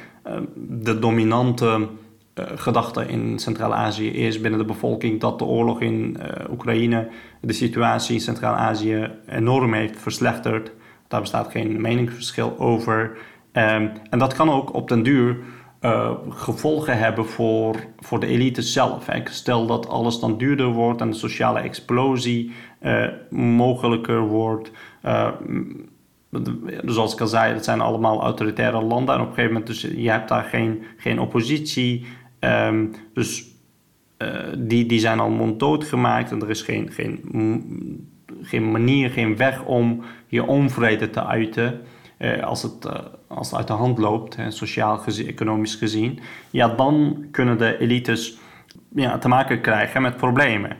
de 0.57 0.99
dominante 0.99 1.89
gedachte 2.35 3.07
in 3.07 3.39
Centraal-Azië 3.39 4.11
is 4.11 4.41
binnen 4.41 4.61
de 4.61 4.67
bevolking 4.67 5.21
dat 5.21 5.39
de 5.39 5.45
oorlog 5.45 5.81
in 5.81 6.17
uh, 6.19 6.51
Oekraïne 6.51 7.09
de 7.41 7.53
situatie 7.53 8.15
in 8.15 8.21
Centraal-Azië 8.21 9.11
enorm 9.29 9.73
heeft 9.73 10.01
verslechterd. 10.01 10.73
Daar 11.09 11.21
bestaat 11.21 11.51
geen 11.51 11.81
meningsverschil 11.81 12.59
over. 12.59 13.17
Um, 13.53 13.93
en 14.11 14.19
dat 14.19 14.35
kan 14.35 14.51
ook 14.51 14.75
op 14.75 14.89
den 14.89 15.03
duur 15.03 15.37
uh, 15.81 16.11
gevolgen 16.29 16.99
hebben 16.99 17.27
voor, 17.27 17.77
voor 17.99 18.21
de 18.21 18.27
elite 18.27 18.63
zelf. 18.63 19.09
Stel 19.25 19.67
dat 19.67 19.89
alles 19.89 20.21
dan 20.21 20.39
duurder 20.39 20.67
wordt 20.67 21.01
en 21.01 21.11
de 21.11 21.17
sociale 21.17 21.61
explosie 21.61 22.53
mogelijker 23.31 24.21
wordt. 24.21 24.71
zoals 26.85 27.13
ik 27.13 27.21
al 27.21 27.27
zei, 27.27 27.53
het 27.55 27.65
zijn 27.65 27.81
allemaal 27.81 28.23
autoritaire 28.23 28.83
landen. 28.83 29.15
En 29.15 29.21
op 29.21 29.27
een 29.29 29.35
gegeven 29.35 29.53
moment, 29.53 29.67
dus 29.67 29.81
je 29.81 30.11
hebt 30.11 30.29
daar 30.29 30.45
geen, 30.45 30.83
geen 30.97 31.21
oppositie. 31.21 32.07
Um, 32.45 32.91
dus 33.13 33.53
uh, 34.19 34.29
die, 34.59 34.87
die 34.87 34.99
zijn 34.99 35.21
al 35.21 35.31
monddood 35.31 35.85
gemaakt 35.85 36.31
en 36.31 36.43
er 36.43 36.51
is 36.51 36.63
geen, 36.63 36.91
geen, 36.93 38.09
geen 38.43 38.71
manier, 38.71 39.11
geen 39.11 39.37
weg 39.37 39.65
om 39.65 40.05
je 40.27 40.47
onvrede 40.47 41.11
te 41.11 41.25
uiten. 41.25 41.81
Uh, 42.19 42.43
als, 42.43 42.63
het, 42.63 42.85
uh, 42.87 42.93
als 43.29 43.51
het 43.51 43.59
uit 43.59 43.67
de 43.67 43.73
hand 43.73 43.99
loopt, 43.99 44.37
hè, 44.37 44.51
sociaal, 44.51 44.99
gezien, 44.99 45.27
economisch 45.27 45.75
gezien, 45.75 46.21
ja, 46.51 46.69
dan 46.69 47.25
kunnen 47.31 47.59
de 47.59 47.79
elites 47.79 48.39
ja, 48.95 49.19
te 49.19 49.29
maken 49.29 49.61
krijgen 49.61 50.03
met 50.03 50.17
problemen. 50.17 50.77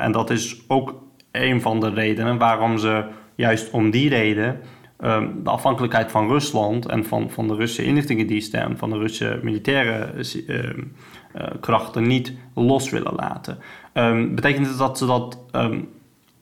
en 0.00 0.12
dat 0.12 0.30
is 0.30 0.62
ook 0.68 1.02
een 1.32 1.60
van 1.60 1.80
de 1.80 1.90
redenen 1.90 2.38
waarom 2.38 2.78
ze 2.78 3.04
juist 3.34 3.70
om 3.70 3.90
die 3.90 4.08
reden 4.08 4.60
Ehm, 5.02 5.28
de 5.44 5.50
afhankelijkheid 5.50 6.10
van 6.10 6.28
Rusland 6.28 6.86
en 6.86 7.04
van, 7.04 7.30
van 7.30 7.48
de 7.48 7.54
Russische 7.54 7.84
inlichtingendiensten 7.84 8.60
en 8.60 8.78
van 8.78 8.90
de 8.90 8.98
Russische 8.98 9.40
militaire 9.42 10.12
uh, 10.46 11.44
krachten 11.60 12.06
niet 12.06 12.32
los 12.54 12.90
willen 12.90 13.14
laten. 13.14 13.58
Um, 13.94 14.34
betekent 14.34 14.66
het 14.66 14.78
dat 14.78 14.98
ze, 14.98 15.06
dat, 15.06 15.38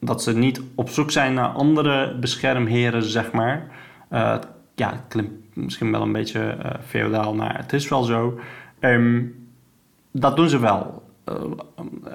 dat 0.01 0.23
ze 0.23 0.37
niet 0.37 0.63
op 0.75 0.89
zoek 0.89 1.11
zijn 1.11 1.35
naar 1.35 1.49
andere 1.49 2.17
beschermheren, 2.19 3.03
zeg 3.03 3.33
maar? 3.33 3.67
Uh, 4.13 4.37
ja, 4.75 4.91
het 4.91 5.05
klinkt 5.09 5.33
misschien 5.55 5.91
wel 5.91 6.03
een 6.03 6.13
beetje 6.13 6.57
feodaal, 6.87 7.35
maar 7.35 7.57
het 7.57 7.73
is 7.73 7.89
wel 7.89 8.03
zo. 8.03 8.41
dat 10.13 10.37
doen 10.37 10.49
ze 10.49 10.59
wel. 10.59 11.03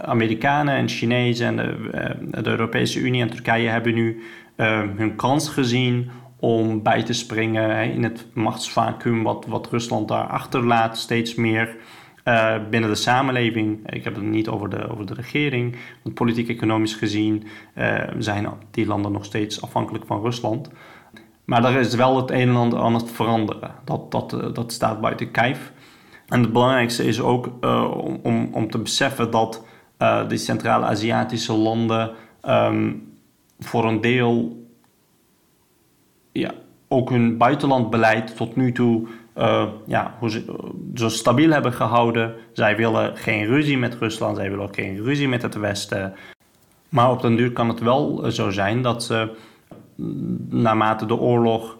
Amerikanen 0.02 0.76
en 0.76 0.88
Chinezen 0.90 1.48
en 1.48 1.56
de, 1.56 2.42
de, 2.42 2.50
Europese 2.50 3.00
Unie 3.00 3.22
en 3.22 3.30
Turkije 3.30 3.70
hebben 3.70 3.94
nu 3.94 4.24
hun 4.96 5.16
kans 5.16 5.50
gezien 5.50 6.10
om 6.40 6.84
bij 6.84 7.04
te 7.04 7.14
springen 7.14 7.92
in 7.92 8.04
het 8.04 8.26
machtsvacuum 8.34 9.24
wat, 9.24 9.46
wat 9.48 9.70
Rusland 9.72 10.08
daar 10.08 10.28
achterlaat 10.28 10.98
steeds 10.98 11.36
meer. 11.36 11.76
uh, 12.26 12.56
binnen 12.70 12.90
de 12.90 12.96
samenleving. 12.96 13.92
Ik 13.92 14.04
heb 14.04 14.16
het 14.16 14.24
niet 14.24 14.48
over 14.48 14.70
de, 14.70 14.90
over 14.90 15.06
de 15.06 15.14
regering. 15.14 15.76
Want 16.04 16.16
politiek-economisch 16.16 16.94
gezien 16.94 17.44
uh, 17.78 18.02
zijn 18.18 18.48
die 18.72 18.86
landen 18.86 19.12
nog 19.12 19.26
steeds 19.26 19.62
afhankelijk 19.62 20.06
van 20.06 20.22
Rusland. 20.22 20.70
Maar 21.46 21.64
er 21.64 21.80
is 21.80 21.96
wel 21.96 22.18
het 22.18 22.32
een 22.32 22.50
en 22.50 22.56
ander 22.56 22.80
aan 22.80 22.94
het 22.94 23.12
veranderen. 23.12 23.72
Dat, 23.84 24.12
dat, 24.12 24.56
dat 24.56 24.74
staat 24.74 25.02
buiten 25.02 25.32
kijf. 25.32 25.72
En 26.28 26.42
het 26.42 26.52
belangrijkste 26.52 27.06
is 27.06 27.22
ook 27.22 27.50
om, 28.24 28.50
om 28.52 28.70
te 28.70 28.78
beseffen 28.78 29.32
dat 29.32 29.66
die 30.28 30.38
Centraal-Aziatische 30.38 31.54
landen 31.54 32.12
um, 32.48 33.14
voor 33.60 33.86
een 33.86 34.02
deel 34.02 34.65
ja, 36.40 36.52
ook 36.88 37.10
hun 37.10 37.38
buitenlandbeleid 37.38 38.36
tot 38.36 38.56
nu 38.56 38.72
toe 38.72 39.08
uh, 39.38 39.68
ja, 39.86 40.18
ze, 40.28 40.44
zo 40.96 41.10
stabiel 41.10 41.52
hebben 41.52 41.74
gehouden. 41.74 42.36
Zij 42.54 42.76
willen 42.76 43.18
geen 43.18 43.46
ruzie 43.46 43.78
met 43.78 43.96
Rusland, 43.96 44.38
zij 44.38 44.50
willen 44.50 44.66
ook 44.66 44.76
geen 44.76 45.04
ruzie 45.04 45.28
met 45.28 45.42
het 45.42 45.56
Westen. 45.56 46.14
Maar 46.90 47.12
op 47.12 47.22
den 47.22 47.36
duur 47.36 47.52
kan 47.52 47.70
het 47.70 47.80
wel 47.80 48.32
zo 48.32 48.50
zijn 48.50 48.82
dat 48.82 49.04
ze 49.04 49.36
naarmate 50.50 51.06
de 51.06 51.16
oorlog 51.16 51.78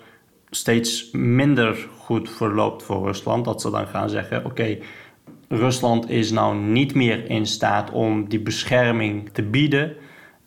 steeds 0.50 1.12
minder 1.12 1.88
goed 1.98 2.30
verloopt 2.30 2.84
voor 2.84 3.06
Rusland, 3.06 3.46
dat 3.46 3.62
ze 3.62 3.72
dan 3.72 3.88
gaan 3.88 4.10
zeggen: 4.10 4.46
oké, 4.46 4.78
Rusland 5.48 6.10
is 6.10 6.32
nou 6.32 6.56
niet 6.56 6.94
meer 6.96 7.30
in 7.30 7.46
staat 7.46 7.92
om 7.92 8.30
die 8.30 8.40
bescherming 8.40 9.30
te 9.30 9.44
bieden. 9.44 9.96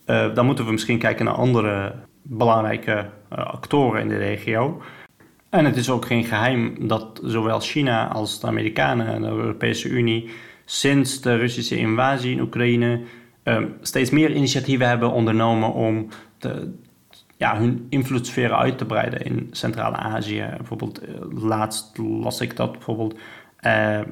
Dan 0.05 0.45
moeten 0.45 0.65
we 0.65 0.71
misschien 0.71 0.99
kijken 0.99 1.25
naar 1.25 1.33
andere 1.33 1.93
belangrijke 2.29 3.09
uh, 3.33 3.37
actoren 3.37 4.01
in 4.01 4.07
de 4.07 4.17
regio. 4.17 4.81
En 5.49 5.65
het 5.65 5.75
is 5.75 5.89
ook 5.89 6.05
geen 6.05 6.23
geheim 6.23 6.87
dat 6.87 7.21
zowel 7.23 7.59
China 7.59 8.07
als 8.07 8.39
de 8.39 8.47
Amerikanen 8.47 9.07
en 9.07 9.21
de 9.21 9.27
Europese 9.27 9.89
Unie 9.89 10.29
sinds 10.65 11.21
de 11.21 11.35
Russische 11.35 11.77
invasie 11.77 12.31
in 12.31 12.41
Oekraïne 12.41 13.01
uh, 13.43 13.57
steeds 13.81 14.09
meer 14.09 14.31
initiatieven 14.31 14.87
hebben 14.87 15.11
ondernomen 15.11 15.73
om 15.73 16.07
de, 16.37 16.73
ja, 17.37 17.57
hun 17.57 17.85
invloedssferen 17.89 18.57
uit 18.57 18.77
te 18.77 18.85
breiden 18.85 19.21
in 19.21 19.47
Centraal-Azië. 19.51 20.45
Bijvoorbeeld, 20.57 21.01
laatst 21.33 21.97
las 21.97 22.41
ik 22.41 22.55
dat 22.55 22.71
bijvoorbeeld 22.71 23.19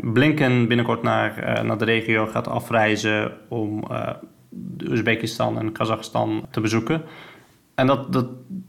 Blinken 0.02 0.68
binnenkort 0.68 1.02
naar, 1.02 1.62
naar 1.66 1.78
de 1.78 1.86
regio 1.86 2.26
gaat 2.26 2.48
afreizen 2.48 3.32
om 3.50 3.84
Oezbekistan 4.90 5.60
en 5.60 5.72
Kazachstan 5.72 6.48
te 6.52 6.62
bezoeken. 6.62 7.04
En 7.78 7.88
dat, 7.88 8.14
dat, 8.14 8.28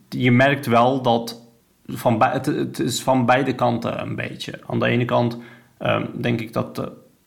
je 0.09 0.33
merkt 0.33 0.67
wel 0.67 1.03
dat 1.03 1.49
van 1.87 2.23
het, 2.23 2.47
het 2.47 2.79
is 2.79 3.03
van 3.03 3.27
beide 3.27 3.55
kanten 3.55 4.01
een 4.01 4.15
beetje. 4.15 4.61
Aan 4.67 4.79
de 4.79 4.87
ene 4.87 5.05
kant 5.05 5.39
um, 5.79 6.11
denk 6.21 6.41
ik 6.41 6.53
dat, 6.53 6.79
uh, 6.79 6.85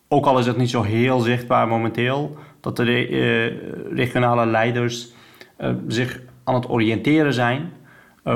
ook 0.07 0.25
al 0.25 0.39
is 0.39 0.45
het 0.45 0.57
niet 0.57 0.69
zo 0.69 0.81
heel 0.81 1.19
zichtbaar 1.19 1.67
momenteel, 1.67 2.37
dat 2.59 2.75
de 2.75 2.83
re 2.83 3.09
uh, 3.09 3.93
regionale 3.93 4.45
leiders 4.45 5.11
uh, 5.59 5.69
zich 5.87 6.21
aan 6.43 6.55
het 6.55 6.69
oriënteren 6.69 7.33
zijn 7.33 7.73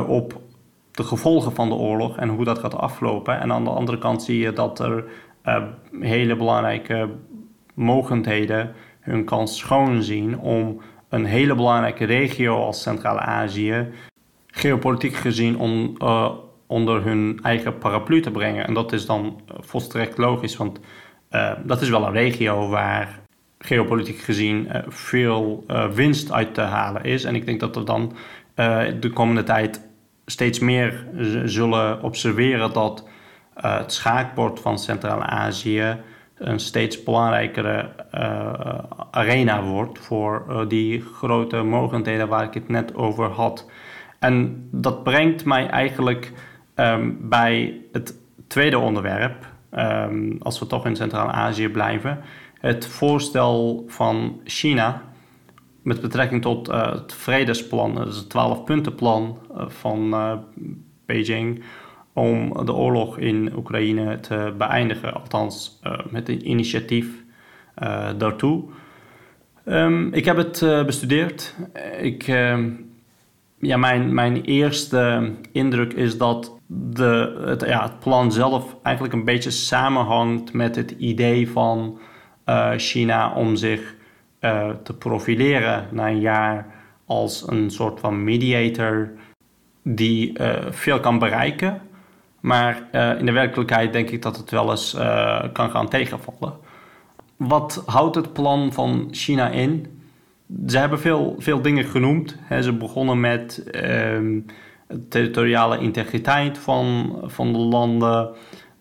op 0.07 0.41
de 0.91 1.03
gevolgen 1.03 1.51
van 1.51 1.69
de 1.69 1.75
oorlog 1.75 2.17
en 2.17 2.29
hoe 2.29 2.45
dat 2.45 2.59
gaat 2.59 2.75
aflopen. 2.75 3.39
En 3.39 3.51
aan 3.51 3.63
de 3.63 3.69
andere 3.69 3.97
kant 3.97 4.23
zie 4.23 4.37
je 4.37 4.53
dat 4.53 4.79
er 4.79 5.03
hele 5.99 6.35
belangrijke 6.35 7.09
mogendheden 7.73 8.73
hun 8.99 9.25
kans 9.25 9.57
schoon 9.57 10.03
zien 10.03 10.39
om 10.39 10.81
een 11.15 11.25
hele 11.25 11.55
belangrijke 11.55 12.05
regio 12.05 12.63
als 12.63 12.81
Centraal-Azië 12.81 13.87
geopolitiek 14.47 15.15
gezien 15.15 15.57
on, 15.57 15.95
uh, 16.01 16.31
onder 16.67 17.03
hun 17.03 17.39
eigen 17.43 17.77
paraplu 17.77 18.21
te 18.21 18.31
brengen. 18.31 18.67
En 18.67 18.73
dat 18.73 18.93
is 18.93 19.05
dan 19.05 19.41
volstrekt 19.47 20.17
logisch, 20.17 20.57
want 20.57 20.79
uh, 21.31 21.51
dat 21.63 21.81
is 21.81 21.89
wel 21.89 22.05
een 22.05 22.11
regio 22.11 22.69
waar 22.69 23.19
geopolitiek 23.59 24.17
gezien 24.19 24.67
uh, 24.67 24.81
veel 24.87 25.65
winst 25.93 26.31
uit 26.31 26.53
te 26.53 26.61
halen 26.61 27.03
is. 27.03 27.23
En 27.23 27.35
ik 27.35 27.45
denk 27.45 27.59
dat 27.59 27.75
we 27.75 27.83
dan 27.83 28.15
de 28.99 29.11
komende 29.13 29.43
tijd 29.43 29.81
steeds 30.25 30.59
meer 30.59 31.07
zullen 31.45 32.03
observeren 32.03 32.73
dat 32.73 33.07
het 33.53 33.93
schaakbord 33.93 34.59
van 34.59 34.79
Centraal-Azië 34.79 35.97
een 36.37 36.59
steeds 36.59 37.03
belangrijkere 37.03 37.89
uh, 38.15 38.79
arena 39.11 39.63
wordt 39.63 39.99
voor 39.99 40.45
uh, 40.49 40.61
die 40.67 41.01
grote 41.01 41.61
mogelijkheden 41.63 42.27
waar 42.27 42.43
ik 42.43 42.53
het 42.53 42.69
net 42.69 42.95
over 42.95 43.29
had. 43.29 43.69
En 44.19 44.67
dat 44.71 45.03
brengt 45.03 45.45
mij 45.45 45.67
eigenlijk 45.67 46.33
um, 46.75 47.17
bij 47.21 47.81
het 47.91 48.17
tweede 48.47 48.79
onderwerp, 48.79 49.47
um, 49.77 50.37
als 50.41 50.59
we 50.59 50.67
toch 50.67 50.85
in 50.85 50.95
Centraal-Azië 50.95 51.69
blijven, 51.69 52.21
het 52.59 52.87
voorstel 52.87 53.85
van 53.87 54.39
China 54.43 55.01
met 55.81 56.01
betrekking 56.01 56.41
tot 56.41 56.69
uh, 56.69 56.91
het 56.91 57.13
vredesplan, 57.13 57.95
dus 57.95 58.17
het 58.17 58.33
12-puntenplan 58.33 59.37
van 59.67 60.15
Beijing 61.05 61.63
om 62.15 62.65
de 62.65 62.73
oorlog 62.73 63.17
in 63.17 63.51
Oekraïne 63.55 64.19
te 64.19 64.53
beëindigen, 64.57 65.13
althans 65.13 65.79
uh, 65.83 65.99
met 66.09 66.29
een 66.29 66.49
initiatief 66.49 67.07
uh, 67.83 68.09
daartoe. 68.17 68.63
Um, 69.65 70.13
ik 70.13 70.25
heb 70.25 70.37
het 70.37 70.61
uh, 70.61 70.85
bestudeerd. 70.85 71.55
Ik, 71.99 72.27
ehm, 72.27 72.69
ja, 73.59 73.77
mijn, 73.77 74.13
mijn 74.13 74.41
eerste 74.41 75.31
indruk 75.51 75.93
is 75.93 76.17
dat 76.17 76.59
de, 76.67 77.43
het, 77.45 77.61
ja, 77.61 77.83
het 77.83 77.99
plan 77.99 78.31
zelf 78.31 78.75
eigenlijk 78.83 79.15
een 79.15 79.25
beetje 79.25 79.51
samenhangt 79.51 80.53
met 80.53 80.75
het 80.75 80.91
idee 80.91 81.49
van 81.49 81.99
China 82.77 83.33
om 83.33 83.55
zich 83.55 83.95
te 84.83 84.93
profileren 84.97 85.87
na 85.91 86.07
een 86.07 86.19
jaar 86.19 86.67
als 87.05 87.47
een 87.47 87.71
soort 87.71 87.99
van 87.99 88.23
mediator 88.23 89.09
die 89.83 90.33
veel 90.69 90.99
kan 90.99 91.19
bereiken 91.19 91.81
maar 92.45 92.87
uh, 92.91 93.19
in 93.19 93.25
de 93.25 93.31
werkelijkheid 93.31 93.93
denk 93.93 94.09
ik 94.09 94.21
dat 94.21 94.37
het 94.37 94.51
wel 94.51 94.69
eens 94.71 94.95
uh, 94.95 95.43
kan 95.53 95.69
gaan 95.69 95.87
tegenvallen. 95.87 96.53
Wat 97.35 97.83
houdt 97.85 98.15
het 98.15 98.33
plan 98.33 98.73
van 98.73 99.07
China 99.11 99.49
in? 99.49 99.99
Ze 100.67 100.77
hebben 100.77 100.99
veel, 100.99 101.35
veel 101.37 101.61
dingen 101.61 101.85
genoemd. 101.85 102.37
Ze 102.61 102.73
begonnen 102.73 103.19
met 103.19 103.63
uh, 103.71 104.41
territoriale 105.09 105.79
integriteit 105.79 106.57
van, 106.57 107.17
van 107.23 107.53
de 107.53 107.59
landen. 107.59 108.29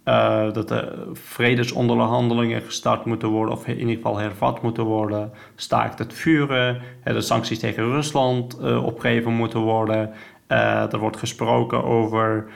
Uh, 0.05 0.53
dat 0.53 0.69
de 0.69 1.11
vredesonderhandelingen 1.13 2.63
gestart 2.63 3.05
moeten 3.05 3.29
worden, 3.29 3.55
of 3.55 3.67
in 3.67 3.79
ieder 3.79 3.95
geval 3.95 4.19
hervat 4.19 4.63
moeten 4.63 4.85
worden. 4.85 5.33
Staakt 5.55 5.99
het 5.99 6.13
vuren, 6.13 6.81
de 7.05 7.21
sancties 7.21 7.59
tegen 7.59 7.85
Rusland 7.85 8.59
opgegeven 8.61 9.33
moeten 9.33 9.61
worden. 9.61 10.11
Er 10.47 10.99
wordt 10.99 11.17
gesproken 11.17 11.85
over 11.85 12.47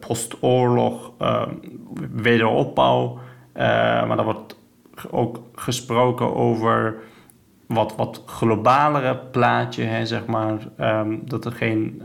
postoorlog, 0.00 1.12
uh, 1.20 1.46
wederopbouw. 2.12 3.18
maar 3.54 4.18
er 4.18 4.24
wordt 4.24 4.56
ook 5.10 5.40
gesproken 5.54 6.34
over 6.34 6.96
wat, 7.66 7.96
wat 7.96 8.22
globalere 8.26 9.16
plaatje, 9.16 9.82
hè, 9.82 10.06
zeg 10.06 10.26
maar. 10.26 10.58
Um, 10.80 11.22
dat 11.24 11.44
er 11.44 11.52
geen 11.52 12.02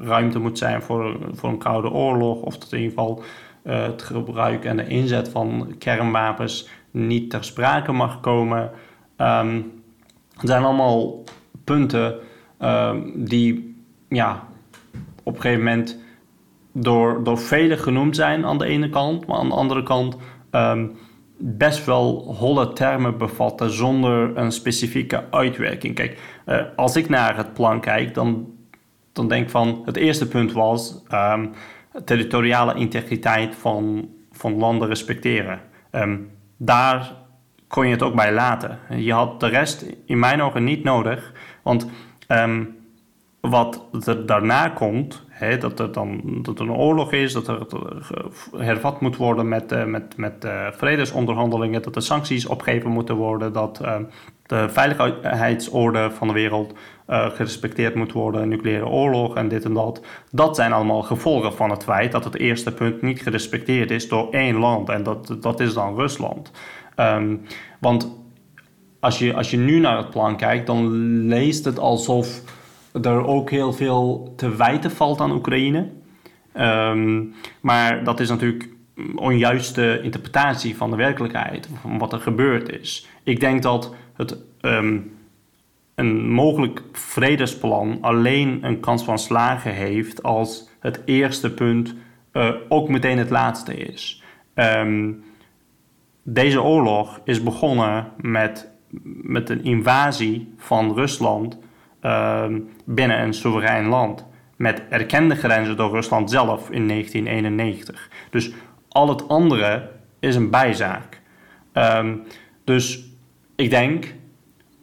ruimte 0.00 0.38
moet 0.38 0.58
zijn 0.58 0.82
voor, 0.82 1.16
voor 1.32 1.48
een 1.48 1.58
koude 1.58 1.90
oorlog. 1.90 2.42
Of 2.42 2.58
dat 2.58 2.72
in 2.72 2.78
ieder 2.78 2.98
geval 2.98 3.22
het 3.62 4.02
gebruik 4.02 4.64
en 4.64 4.76
de 4.76 4.86
inzet 4.86 5.28
van 5.28 5.74
kernwapens 5.78 6.68
niet 6.90 7.30
ter 7.30 7.44
sprake 7.44 7.92
mag 7.92 8.20
komen. 8.20 8.70
Um, 9.16 9.82
het 10.36 10.48
zijn 10.48 10.64
allemaal 10.64 11.24
punten 11.64 12.14
die 13.14 13.76
ja, 14.08 14.42
op 15.22 15.34
een 15.34 15.40
gegeven 15.40 15.64
moment 15.64 15.98
door, 16.78 17.24
door 17.24 17.38
velen 17.38 17.78
genoemd 17.78 18.16
zijn 18.16 18.44
aan 18.44 18.58
de 18.58 18.66
ene 18.66 18.88
kant, 18.88 19.26
maar 19.26 19.36
aan 19.36 19.48
de 19.48 19.54
andere 19.54 19.82
kant 19.82 20.16
um, 20.50 20.96
best 21.38 21.84
wel 21.84 22.34
holle 22.38 22.72
termen 22.72 23.18
bevatten 23.18 23.70
zonder 23.70 24.36
een 24.36 24.52
specifieke 24.52 25.24
uitwerking. 25.30 25.94
Kijk, 25.94 26.20
uh, 26.46 26.62
als 26.76 26.96
ik 26.96 27.08
naar 27.08 27.36
het 27.36 27.52
plan 27.52 27.80
kijk, 27.80 28.14
dan, 28.14 28.46
dan 29.12 29.28
denk 29.28 29.44
ik 29.44 29.50
van 29.50 29.82
het 29.84 29.96
eerste 29.96 30.28
punt 30.28 30.52
was 30.52 31.02
um, 31.12 31.50
territoriale 32.04 32.74
integriteit 32.74 33.54
van, 33.54 34.08
van 34.32 34.56
landen 34.56 34.88
respecteren. 34.88 35.60
Um, 35.92 36.30
daar 36.56 37.12
kon 37.68 37.86
je 37.86 37.92
het 37.92 38.02
ook 38.02 38.14
bij 38.14 38.32
laten. 38.32 38.78
Je 38.96 39.12
had 39.12 39.40
de 39.40 39.48
rest 39.48 39.86
in 40.06 40.18
mijn 40.18 40.42
ogen 40.42 40.64
niet 40.64 40.84
nodig, 40.84 41.32
want 41.62 41.86
wat 43.48 43.84
er 44.06 44.26
daarna 44.26 44.68
komt, 44.68 45.24
hè, 45.28 45.58
dat, 45.58 45.80
er 45.80 45.92
dan, 45.92 46.20
dat 46.42 46.60
een 46.60 46.72
oorlog 46.72 47.12
is, 47.12 47.32
dat 47.32 47.48
er 47.48 47.66
hervat 48.56 49.00
moet 49.00 49.16
worden 49.16 49.48
met, 49.48 49.72
uh, 49.72 49.84
met, 49.84 50.16
met 50.16 50.44
uh, 50.44 50.66
vredesonderhandelingen, 50.70 51.82
dat 51.82 51.96
er 51.96 52.02
sancties 52.02 52.46
opgegeven 52.46 52.90
moeten 52.90 53.14
worden, 53.14 53.52
dat 53.52 53.80
uh, 53.82 53.96
de 54.46 54.68
veiligheidsorde 54.68 56.10
van 56.10 56.26
de 56.28 56.34
wereld 56.34 56.74
gerespecteerd 57.08 57.94
moet 57.94 58.12
worden, 58.12 58.48
nucleaire 58.48 58.86
oorlog 58.86 59.36
en 59.36 59.48
dit 59.48 59.64
en 59.64 59.74
dat. 59.74 60.00
Dat 60.30 60.56
zijn 60.56 60.72
allemaal 60.72 61.02
gevolgen 61.02 61.54
van 61.54 61.70
het 61.70 61.84
feit 61.84 62.12
dat 62.12 62.24
het 62.24 62.36
eerste 62.36 62.72
punt 62.72 63.02
niet 63.02 63.22
gerespecteerd 63.22 63.90
is 63.90 64.08
door 64.08 64.30
één 64.30 64.56
land 64.56 64.88
en 64.88 65.02
dat, 65.02 65.36
dat 65.40 65.60
is 65.60 65.74
dan 65.74 65.94
Rusland. 65.94 66.50
Ehm, 66.94 67.36
want 67.80 68.16
als 69.00 69.18
je, 69.18 69.34
als 69.34 69.50
je 69.50 69.56
nu 69.56 69.78
naar 69.78 69.96
het 69.96 70.10
plan 70.10 70.36
kijkt, 70.36 70.66
dan 70.66 70.88
leest 71.26 71.64
het 71.64 71.78
alsof 71.78 72.42
er 73.02 73.26
ook 73.26 73.50
heel 73.50 73.72
veel 73.72 74.32
te 74.36 74.56
wijten 74.56 74.90
valt 74.90 75.20
aan 75.20 75.32
Oekraïne. 75.32 75.90
Ehm, 76.52 77.22
maar 77.60 78.04
dat 78.04 78.20
is 78.20 78.28
natuurlijk 78.28 78.68
een 78.96 79.18
onjuiste 79.18 80.00
interpretatie 80.02 80.76
van 80.76 80.90
de 80.90 80.96
werkelijkheid, 80.96 81.68
van 81.80 81.98
wat 81.98 82.12
er 82.12 82.20
gebeurd 82.20 82.68
is. 82.80 83.08
Ik 83.22 83.40
denk 83.40 83.62
dat 83.62 83.94
het 84.14 84.36
ehm, 84.60 84.98
een 85.94 86.30
mogelijk 86.30 86.82
vredesplan 86.92 87.98
alleen 88.00 88.58
een 88.64 88.80
kans 88.80 89.04
van 89.04 89.18
slagen 89.18 89.72
heeft 89.72 90.22
als 90.22 90.68
het 90.80 91.02
eerste 91.04 91.50
punt 91.50 91.94
uh, 92.32 92.50
ook 92.68 92.88
meteen 92.88 93.18
het 93.18 93.30
laatste 93.30 93.76
is. 93.76 94.22
Um, 94.54 95.24
deze 96.22 96.62
oorlog 96.62 97.20
is 97.24 97.42
begonnen 97.42 98.12
met, 98.20 98.70
met 99.22 99.48
een 99.50 99.64
invasie 99.64 100.54
van 100.56 100.94
Rusland 100.94 101.58
binnen 102.84 103.20
een 103.20 103.34
soeverein 103.34 103.86
land. 103.86 104.26
Met 104.56 104.82
erkende 104.88 105.34
grenzen 105.34 105.76
door 105.76 105.90
Rusland 105.90 106.30
zelf 106.30 106.70
in 106.70 106.88
1991. 106.88 108.10
Dus 108.30 108.52
al 108.88 109.08
het 109.08 109.28
andere 109.28 109.90
is 110.20 110.36
een 110.36 110.50
bijzaak. 110.50 111.20
Um, 111.72 112.22
dus 112.64 113.04
ik 113.56 113.70
denk, 113.70 114.14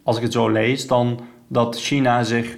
als 0.03 0.17
ik 0.17 0.23
het 0.23 0.31
zo 0.31 0.49
lees, 0.49 0.87
dan 0.87 1.19
dat 1.47 1.79
China 1.79 2.23
zich 2.23 2.57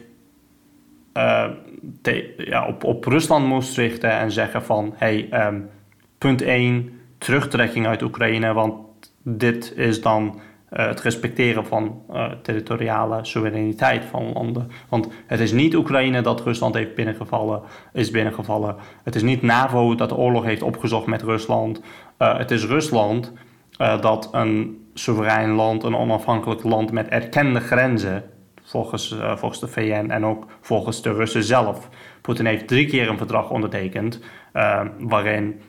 te, 2.01 2.33
ja, 2.37 2.67
op, 2.67 2.83
op 2.83 3.05
Rusland 3.05 3.45
moest 3.47 3.77
richten 3.77 4.11
en 4.11 4.31
zeggen 4.31 4.63
van 4.63 4.93
hey, 4.95 5.47
um, 5.47 5.69
punt 6.17 6.41
1, 6.41 6.99
terugtrekking 7.17 7.87
uit 7.87 8.01
Oekraïne, 8.01 8.53
want 8.53 8.75
dit 9.23 9.73
is 9.75 10.01
dan 10.01 10.39
uh, 10.71 10.87
het 10.87 11.01
respecteren 11.01 11.65
van 11.65 12.01
uh, 12.11 12.31
territoriale 12.41 13.19
soevereiniteit 13.25 14.05
van 14.05 14.31
landen. 14.33 14.71
Want 14.89 15.07
het 15.27 15.39
is 15.39 15.51
niet 15.51 15.75
Oekraïne 15.75 16.21
dat 16.21 16.41
Rusland 16.41 16.75
heeft 16.75 16.95
binnengevallen, 16.95 17.61
is 17.93 18.11
binnengevallen. 18.11 18.75
Het 19.03 19.15
is 19.15 19.21
niet 19.21 19.41
NAVO 19.41 19.95
dat 19.95 20.09
de 20.09 20.15
oorlog 20.15 20.43
heeft 20.43 20.61
opgezocht 20.61 21.05
met 21.05 21.21
Rusland. 21.21 21.81
Uh, 22.19 22.37
het 22.37 22.51
is 22.51 22.65
Rusland 22.65 23.33
dat 24.01 24.29
een 24.31 24.85
soeverein 24.93 25.49
land, 25.49 25.83
een 25.83 25.95
onafhankelijk 25.95 26.63
land 26.63 26.91
met 26.91 27.07
erkende 27.07 27.59
grenzen, 27.59 28.23
volgens, 28.63 29.15
volgens 29.35 29.59
de 29.59 29.67
VN 29.67 30.09
en 30.09 30.25
ook 30.25 30.45
volgens 30.61 31.01
de 31.01 31.13
Russen 31.13 31.43
zelf. 31.43 31.89
Poetin 32.21 32.45
heeft 32.45 32.67
drie 32.67 32.87
keer 32.87 33.09
een 33.09 33.17
verdrag 33.17 33.49
ondertekend 33.49 34.19
waarin 34.99 35.61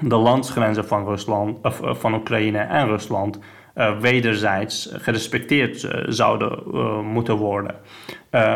de 0.00 0.16
landsgrenzen 0.16 0.86
van, 0.86 1.04
Rusland, 1.04 1.64
of, 1.64 1.80
van 1.82 2.14
Oekraïne 2.14 2.58
en 2.58 2.86
Rusland 2.86 3.38
uh, 3.76 3.98
wederzijds 3.98 4.88
gerespecteerd 4.92 5.82
uh, 5.82 5.90
zouden 6.08 6.62
uh, 6.74 7.00
moeten 7.00 7.36
worden. 7.36 7.74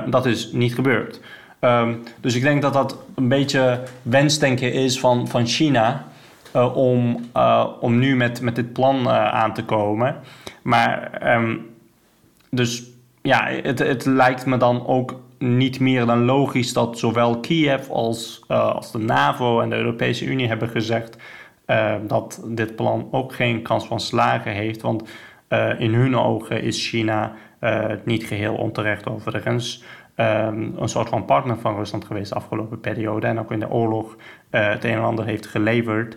dat 0.06 0.26
is 0.26 0.52
niet 0.52 0.74
gebeurd. 0.74 1.20
Um, 1.60 2.02
dus 2.20 2.34
ik 2.34 2.42
denk 2.42 2.62
dat 2.62 2.72
dat 2.72 2.98
een 3.14 3.28
beetje 3.28 3.82
wensdenken 4.02 4.72
is 4.72 5.00
van, 5.00 5.28
van 5.28 5.46
China 5.46 6.06
om, 6.74 7.30
om 7.80 7.98
nu 7.98 8.16
met, 8.16 8.40
met 8.40 8.54
dit 8.54 8.72
plan 8.72 9.08
aan 9.08 9.54
te 9.54 9.64
komen. 9.64 10.16
Maar 10.62 11.20
um, 11.36 11.66
dus 12.50 12.82
ja, 13.22 13.48
het, 13.62 13.78
het 13.78 14.04
lijkt 14.04 14.46
me 14.46 14.56
dan 14.56 14.86
ook 14.86 15.20
niet 15.38 15.80
meer 15.80 16.06
dan 16.06 16.24
logisch 16.24 16.72
dat 16.72 16.98
zowel 16.98 17.40
Kiev 17.40 17.88
als, 17.88 18.44
als 18.48 18.92
de 18.92 18.98
NAVO 18.98 19.60
en 19.60 19.70
de 19.70 19.76
Europese 19.76 20.24
Unie 20.24 20.48
hebben 20.48 20.68
gezegd 20.68 21.16
uh, 21.66 21.94
dat 22.02 22.42
dit 22.46 22.76
plan 22.76 23.08
ook 23.10 23.34
geen 23.34 23.62
kans 23.62 23.86
van 23.86 24.00
slagen 24.00 24.52
heeft. 24.52 24.82
Want 24.82 25.08
uh, 25.48 25.80
in 25.80 25.94
hun 25.94 26.16
ogen 26.16 26.62
is 26.62 26.88
China 26.88 27.32
uh, 27.60 27.84
niet 28.04 28.24
geheel 28.24 28.54
onterecht 28.54 29.08
overigens 29.08 29.84
um, 30.16 30.74
een 30.76 30.88
soort 30.88 31.08
van 31.08 31.24
partner 31.24 31.58
van 31.58 31.76
Rusland 31.76 32.04
geweest 32.04 32.28
de 32.28 32.36
afgelopen 32.36 32.80
periode. 32.80 33.26
En 33.26 33.38
ook 33.38 33.52
in 33.52 33.60
de 33.60 33.70
oorlog 33.70 34.16
het 34.50 34.84
een 34.84 34.92
en 34.92 35.02
ander 35.02 35.24
heeft 35.24 35.46
geleverd. 35.46 36.16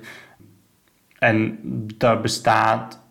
En 1.19 1.59
daar 1.97 2.21
bestaat 2.21 3.03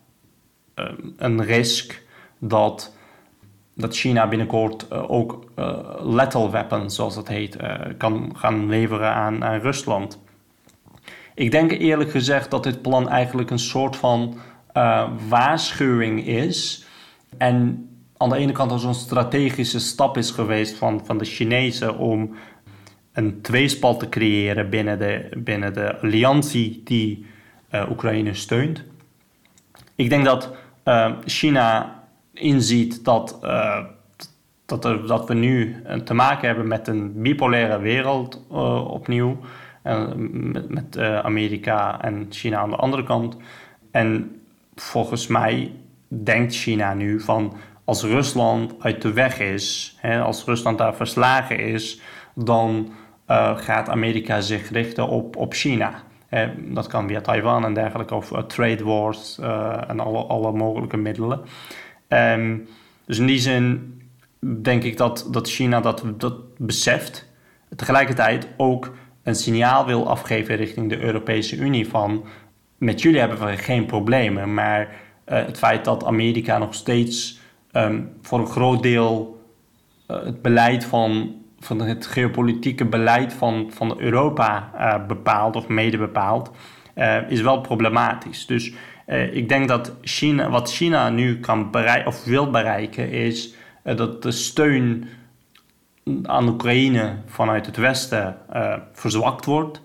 een 1.17 1.43
risk 1.43 2.03
dat, 2.37 2.95
dat 3.73 3.95
China 3.95 4.27
binnenkort 4.27 4.91
ook 4.91 5.43
lethal 6.03 6.51
weapons, 6.51 6.95
zoals 6.95 7.15
het 7.15 7.27
heet, 7.27 7.57
kan 7.97 8.31
gaan 8.35 8.69
leveren 8.69 9.13
aan, 9.13 9.43
aan 9.43 9.59
Rusland. 9.59 10.19
Ik 11.39 11.51
denk 11.51 11.71
eerlijk 11.71 12.11
gezegd 12.11 12.51
dat 12.51 12.63
dit 12.63 12.81
plan 12.81 13.09
eigenlijk 13.09 13.49
een 13.49 13.59
soort 13.59 13.95
van 13.95 14.37
uh, 14.73 15.09
waarschuwing 15.27 16.25
is. 16.27 16.85
En 17.37 17.89
aan 18.17 18.29
de 18.29 18.35
ene 18.35 18.51
kant 18.51 18.71
als 18.71 18.83
een 18.83 18.93
strategische 18.93 19.79
stap 19.79 20.17
is 20.17 20.31
geweest 20.31 20.77
van, 20.77 21.05
van 21.05 21.17
de 21.17 21.25
Chinezen 21.25 21.97
om 21.97 22.35
een 23.13 23.41
tweespal 23.41 23.97
te 23.97 24.09
creëren 24.09 24.69
binnen 24.69 24.99
de, 24.99 25.29
binnen 25.37 25.73
de 25.73 25.99
alliantie 25.99 26.81
die 26.83 27.25
uh, 27.71 27.89
Oekraïne 27.89 28.33
steunt. 28.33 28.83
Ik 29.95 30.09
denk 30.09 30.25
dat 30.25 30.51
uh, 30.85 31.11
China 31.25 31.99
inziet 32.33 33.05
dat, 33.05 33.39
dat, 34.65 34.81
dat 35.07 35.27
we 35.27 35.33
nu 35.33 35.83
te 36.03 36.13
maken 36.13 36.47
hebben 36.47 36.67
met 36.67 36.87
een 36.87 37.21
bipolaire 37.21 37.79
wereld 37.79 38.47
opnieuw. 38.87 39.39
Met, 40.17 40.69
met 40.69 40.97
Amerika 40.97 42.01
en 42.01 42.25
China 42.29 42.57
aan 42.57 42.69
de 42.69 42.75
andere 42.75 43.03
kant. 43.03 43.37
En 43.91 44.41
volgens 44.75 45.27
mij 45.27 45.71
denkt 46.07 46.55
China 46.55 46.93
nu 46.93 47.19
van 47.19 47.53
als 47.83 48.03
Rusland 48.03 48.73
uit 48.79 49.01
de 49.01 49.13
weg 49.13 49.39
is, 49.39 49.97
hè, 49.97 50.21
als 50.21 50.45
Rusland 50.45 50.77
daar 50.77 50.95
verslagen 50.95 51.59
is, 51.59 52.01
dan 52.35 52.91
uh, 53.27 53.57
gaat 53.57 53.89
Amerika 53.89 54.41
zich 54.41 54.69
richten 54.69 55.07
op, 55.07 55.35
op 55.35 55.53
China. 55.53 56.03
dat 56.57 56.87
kan 56.87 57.07
via 57.07 57.21
Taiwan 57.21 57.65
en 57.65 57.73
dergelijke, 57.73 58.15
of 58.15 58.31
uh, 58.31 58.39
trade 58.39 58.83
wars 58.83 59.39
en 59.87 59.99
alle, 59.99 60.23
alle 60.23 60.51
mogelijke 60.51 60.97
middelen. 60.97 61.41
Um, 62.07 62.67
dus 63.05 63.19
in 63.19 63.25
die 63.25 63.39
zin 63.39 63.93
denk 64.61 64.83
ik 64.83 64.97
dat, 64.97 65.27
dat 65.31 65.49
China 65.49 65.79
dat, 65.81 66.03
dat 66.17 66.57
beseft. 66.57 67.29
Tegelijkertijd 67.75 68.47
ook 68.57 68.93
een 69.29 69.35
signaal 69.35 69.85
wil 69.85 70.09
afgeven 70.09 70.55
richting 70.55 70.89
de 70.89 70.99
Europese 70.99 71.55
Unie 71.55 71.87
van 71.87 72.25
met 72.77 73.01
jullie 73.01 73.19
hebben 73.19 73.45
we 73.45 73.57
geen 73.57 73.85
problemen. 73.85 74.53
Maar 74.53 74.81
uh, 74.81 74.87
het 75.25 75.57
feit 75.57 75.85
dat 75.85 76.05
Amerika 76.05 76.57
nog 76.57 76.73
steeds 76.73 77.39
um, 77.71 78.09
voor 78.21 78.39
een 78.39 78.47
groot 78.47 78.83
deel 78.83 79.41
uh, 80.07 80.23
het 80.23 80.41
beleid 80.41 80.85
van, 80.85 81.35
van 81.59 81.81
het 81.81 82.05
geopolitieke 82.05 82.85
beleid 82.85 83.33
van, 83.33 83.71
van 83.73 83.99
Europa 83.99 84.71
uh, 84.75 85.07
bepaalt 85.07 85.55
of 85.55 85.67
mede 85.67 85.97
bepaalt, 85.97 86.51
is 87.27 87.41
wel 87.41 87.61
problematisch. 87.61 88.45
Dus 88.45 88.73
ik 89.31 89.49
denk 89.49 89.67
dat 89.67 89.95
China, 90.01 90.49
wat 90.49 90.71
China 90.71 91.09
nu 91.09 91.39
kan 91.39 91.71
bereiken 91.71 92.07
of 92.07 92.23
wil 92.23 92.49
bereiken, 92.49 93.11
is 93.11 93.53
dat 93.83 94.23
de 94.23 94.31
steun 94.31 95.07
aan 96.23 96.47
Oekraïne 96.47 97.15
vanuit 97.25 97.65
het 97.65 97.77
Westen 97.77 98.37
verzwakt 98.93 99.45
wordt. 99.45 99.81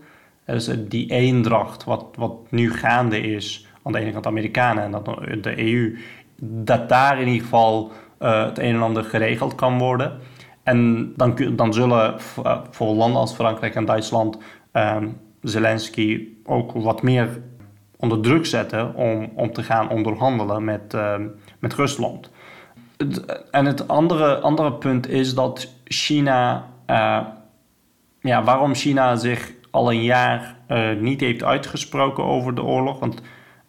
Dus 0.47 0.71
die 0.89 1.11
eendracht, 1.11 1.85
wat, 1.85 2.05
wat 2.17 2.51
nu 2.51 2.73
gaande 2.73 3.21
is 3.21 3.67
aan 3.83 3.93
de 3.93 3.99
ene 3.99 4.11
kant 4.11 4.23
de 4.23 4.31
Amerikanen 4.31 4.85
en 4.85 5.41
de 5.41 5.73
EU, 5.73 5.99
dat 6.41 6.89
daar 6.89 7.21
in 7.21 7.27
ieder 7.27 7.43
geval 7.43 7.93
uh, 8.21 8.45
het 8.45 8.59
een 8.59 8.75
en 8.75 8.83
ander 8.83 9.05
geregeld 9.05 9.55
kan 9.55 9.79
worden. 9.79 10.19
En 10.63 11.13
dan, 11.17 11.37
dan 11.53 11.73
zullen 11.73 12.15
eh, 12.45 12.59
voor 12.71 12.95
landen 12.95 13.21
als 13.21 13.35
Frankrijk 13.35 13.75
en 13.75 13.85
Duitsland 13.85 14.39
um, 14.73 15.17
Zelensky 15.43 16.29
ook 16.45 16.73
wat 16.73 17.03
meer 17.03 17.41
onder 17.97 18.21
druk 18.21 18.47
zetten 18.47 18.95
om, 18.95 19.33
om 19.35 19.53
te 19.53 19.63
gaan 19.63 19.91
onderhandelen 19.91 20.65
met, 20.65 20.95
uh, 20.95 21.15
met 21.59 21.75
Rusland. 21.75 22.31
En 23.51 23.65
het 23.65 23.89
andere, 23.89 24.39
andere 24.39 24.73
punt 24.73 25.09
is 25.09 25.35
dat 25.35 25.74
China, 25.85 26.67
uh, 26.91 27.21
ja, 28.21 28.43
waarom 28.43 28.75
China 28.75 29.17
zich 29.17 29.53
al 29.71 29.93
een 29.93 30.03
jaar 30.03 30.57
uh, 30.69 30.93
niet 30.99 31.21
heeft 31.21 31.43
uitgesproken 31.43 32.25
over 32.25 32.55
de 32.55 32.63
oorlog. 32.63 32.99
Want 32.99 33.23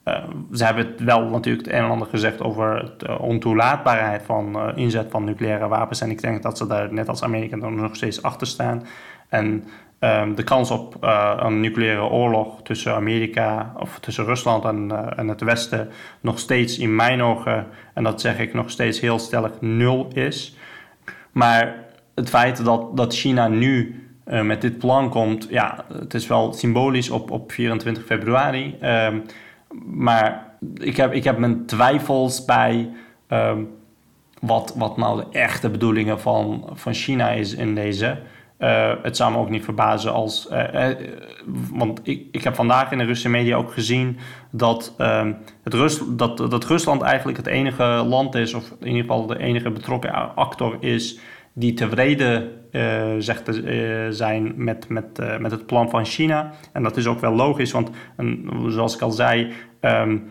uh, 0.06 0.24
ze 0.54 0.66
hebben 0.66 0.88
het 0.88 1.00
wel 1.00 1.30
natuurlijk 1.30 1.66
het 1.66 1.76
een 1.76 1.84
en 1.84 1.90
ander 1.90 2.08
gezegd 2.08 2.42
over 2.42 2.94
de 2.98 3.20
ontoelaatbaarheid 3.20 4.24
van 4.24 4.76
inzet 4.76 5.08
van 5.10 5.24
nucleaire 5.24 5.68
wapens. 5.68 6.02
En 6.02 6.10
ik 6.10 6.22
denk 6.22 6.44
dat 6.44 6.58
ze 6.58 6.68
daar 6.68 6.94
net 6.94 7.10
als 7.10 7.24
Amerika 7.24 7.56
nog 7.56 7.96
steeds 7.96 8.22
achter 8.22 8.48
staan. 8.48 8.84
En 9.30 9.64
um, 10.00 10.36
de 10.36 10.44
kans 10.44 10.72
op 10.72 10.98
een 11.40 11.60
nucleaire 11.60 12.04
oorlog 12.04 12.62
tussen 12.64 12.94
Amerika 12.94 13.74
of 13.78 14.00
tussen 14.00 14.26
Rusland 14.26 14.66
en, 14.66 15.16
en 15.18 15.28
het 15.28 15.42
Westen 15.42 15.90
nog 16.22 16.40
steeds 16.40 16.78
in 16.78 16.96
mijn 16.96 17.22
ogen, 17.22 17.68
en 17.94 18.04
dat 18.04 18.22
zeg 18.22 18.40
ik 18.40 18.54
nog 18.54 18.70
steeds 18.70 19.00
heel 19.00 19.20
stellig, 19.20 19.52
nul 19.62 20.08
is. 20.14 20.58
Maar 21.32 21.85
het 22.16 22.30
feit 22.30 22.66
dat, 22.66 22.98
dat 22.98 23.16
China 23.16 23.48
nu 23.48 24.00
uh, 24.28 24.42
met 24.42 24.62
dit 24.62 24.78
plan 24.78 25.10
komt, 25.10 25.48
ja, 25.50 25.86
het 25.94 26.14
is 26.14 26.28
wel 26.28 26.54
symbolisch 26.54 27.10
op, 27.10 27.32
op 27.32 27.52
24 27.52 28.06
februari. 28.06 28.78
Uh, 28.82 29.08
maar 29.86 30.46
ik 30.74 30.98
heb, 30.98 31.14
ik 31.14 31.24
heb 31.24 31.38
mijn 31.38 31.66
twijfels 31.66 32.46
bij 32.46 32.90
ehm, 33.28 33.60
wat, 34.40 34.74
wat 34.78 34.98
nou 34.98 35.20
de 35.20 35.40
echte 35.40 35.70
bedoelingen 35.70 36.20
van, 36.20 36.70
van 36.74 36.94
China 36.94 37.30
is 37.30 37.54
in 37.54 37.76
deze. 37.76 38.18
Uh, 38.60 38.94
het 39.02 39.18
zou 39.18 39.32
me 39.32 39.38
ook 39.38 39.50
niet 39.50 39.64
verbazen 39.64 40.14
als. 40.14 40.48
Uh, 40.52 40.88
want 41.72 42.00
ik, 42.04 42.26
ik 42.32 42.44
heb 42.44 42.56
vandaag 42.56 42.92
in 42.92 42.98
de 42.98 43.04
Russische 43.04 43.30
media 43.30 43.56
ook 43.56 43.72
gezien 43.72 44.18
dat, 44.50 44.94
ehm, 44.98 45.34
het 45.64 45.74
Rus, 45.74 46.02
dat, 46.10 46.38
dat 46.38 46.66
Rusland 46.66 47.02
eigenlijk 47.02 47.38
het 47.38 47.48
enige 47.48 47.84
land 47.84 48.36
is, 48.36 48.54
of 48.54 48.72
in 48.80 48.88
ieder 48.88 49.02
geval 49.02 49.26
de 49.26 49.40
enige 49.40 49.70
betrokken 49.70 50.36
actor 50.36 50.78
is, 50.80 51.20
die 51.58 51.74
tevreden 51.74 52.52
zegt 53.18 53.46
te 53.46 54.08
zijn 54.12 54.54
met, 54.56 54.90
met, 54.90 55.40
met 55.40 55.52
het 55.52 55.66
plan 55.66 55.90
van 55.90 56.06
China. 56.06 56.52
En 56.74 56.84
dat 56.84 56.98
is 56.98 57.08
ook 57.08 57.20
wel 57.20 57.34
logisch, 57.34 57.72
want 57.72 57.90
zoals 58.68 58.96
ik 58.96 59.02
al 59.02 59.12
zei, 59.12 59.54
um, 59.82 60.24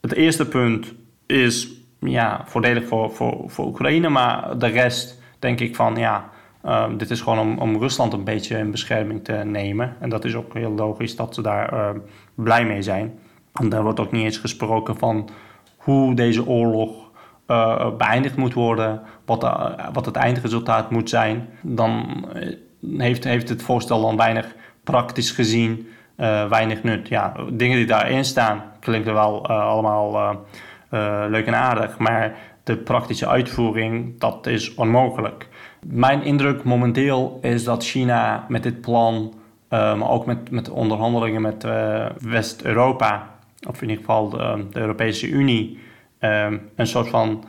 het 0.00 0.12
eerste 0.12 0.48
punt 0.48 0.94
is 1.26 1.72
ja, 1.98 2.42
voordelig 2.46 2.86
voor, 2.86 3.10
voor, 3.10 3.42
voor 3.46 3.66
Oekraïne, 3.66 4.08
maar 4.08 4.58
de 4.58 4.66
rest 4.66 5.22
denk 5.38 5.60
ik 5.60 5.76
van 5.76 5.96
ja. 5.96 6.32
Um, 6.66 6.96
dit 6.96 7.10
is 7.10 7.20
gewoon 7.20 7.38
om, 7.38 7.58
om, 7.58 7.78
Rusland 7.78 8.12
een 8.12 8.24
beetje 8.24 8.58
in 8.58 8.70
bescherming 8.70 9.24
te 9.24 9.32
nemen. 9.32 9.96
En 10.00 10.08
dat 10.08 10.24
is 10.24 10.34
ook 10.34 10.54
heel 10.54 10.70
logisch 10.70 11.16
dat 11.16 11.34
ze 11.34 11.42
daar 11.42 11.72
uh, 11.72 11.90
blij 12.34 12.64
mee 12.64 12.82
zijn. 12.82 13.18
En 13.52 13.68
daar 13.68 13.82
wordt 13.82 14.00
ook 14.00 14.12
niet 14.12 14.24
eens 14.24 14.38
gesproken 14.38 14.96
van 14.96 15.28
hoe 15.76 16.14
deze 16.14 16.46
oorlog 16.46 17.03
uh, 17.46 17.96
beëindigd 17.96 18.36
moet 18.36 18.54
worden, 18.54 19.00
wat, 19.24 19.44
uh, 19.44 19.70
wat 19.92 20.06
het 20.06 20.16
eindresultaat 20.16 20.90
moet 20.90 21.08
zijn. 21.08 21.48
Dan 21.62 22.24
eh, 22.32 22.56
heeft, 22.98 23.24
heeft 23.24 23.48
het 23.48 23.62
voorstel 23.62 24.00
dan 24.00 24.16
weinig 24.16 24.54
praktisch 24.84 25.30
gezien, 25.30 25.88
weinig 26.48 26.82
nut. 26.82 27.08
Ja, 27.08 27.32
dingen 27.52 27.76
die 27.76 27.86
daarin 27.86 28.24
staan 28.24 28.62
klinken 28.80 29.14
wel 29.14 29.46
allemaal 29.46 30.36
leuk 31.28 31.46
en 31.46 31.54
aardig, 31.54 31.98
maar 31.98 32.36
de 32.64 32.76
praktische 32.76 33.28
uitvoering, 33.28 34.20
dat 34.20 34.46
is 34.46 34.74
onmogelijk. 34.74 35.48
Mijn 35.86 36.22
indruk 36.22 36.64
momenteel 36.64 37.38
is 37.42 37.64
dat 37.64 37.84
China 37.84 38.44
met 38.48 38.62
dit 38.62 38.80
plan, 38.80 39.34
maar 39.68 40.10
ook 40.10 40.26
met, 40.26 40.50
met 40.50 40.70
onderhandelingen 40.70 41.42
met 41.42 41.66
West-Europa, 42.20 43.30
of 43.68 43.82
in 43.82 43.88
ieder 43.88 44.04
geval 44.04 44.28
de 44.28 44.66
Europese 44.72 45.28
Unie, 45.28 45.78
uh, 46.24 46.46
een 46.76 46.86
soort 46.86 47.08
van 47.08 47.44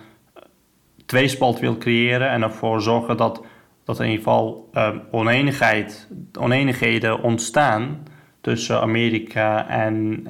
tweespalt 1.06 1.60
wil 1.60 1.78
creëren 1.78 2.30
en 2.30 2.42
ervoor 2.42 2.82
zorgen 2.82 3.18
dat, 3.18 3.44
dat 3.84 4.00
in 4.00 4.06
ieder 4.06 4.24
geval 4.24 4.70
oneenigheid, 5.12 6.08
oneenigheden 6.40 7.22
ontstaan 7.22 8.04
tussen 8.42 8.82
Amerika 8.82 9.68
en 9.68 10.24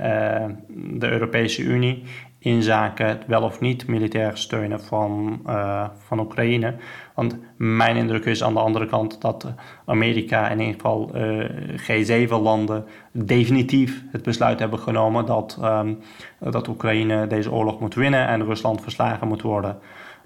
de 1.00 1.10
Europese 1.10 1.62
Unie 1.62 2.04
in 2.46 2.64
zaken 2.64 3.08
het 3.08 3.26
wel 3.28 3.42
of 3.42 3.60
niet 3.60 3.88
militair 3.88 4.38
steunen 4.38 4.82
van, 4.82 5.42
uh, 5.48 5.86
van 5.98 6.20
Oekraïne. 6.20 6.76
Want 7.16 7.38
mijn 7.58 7.96
indruk 7.96 8.26
is 8.26 8.44
aan 8.44 8.54
de 8.54 8.60
andere 8.60 8.86
kant 8.86 9.22
dat 9.22 9.54
Amerika 9.86 10.50
in 10.50 10.60
ieder 10.60 10.74
geval 10.74 11.12
uh, 11.16 11.50
G7-landen 11.78 12.86
definitief 13.12 14.04
het 14.12 14.24
besluit 14.24 14.60
hebben 14.60 14.80
genomen 14.80 15.26
dat, 15.26 15.60
um, 15.64 16.00
dat 16.40 16.68
Oekraïne 16.68 17.28
deze 17.28 17.52
oorlog 17.52 17.80
moet 17.80 17.96
winnen 17.96 18.28
en 18.28 18.46
Rusland 18.46 18.82
verslagen 18.82 19.28
moet 19.28 19.42
worden. 19.42 19.78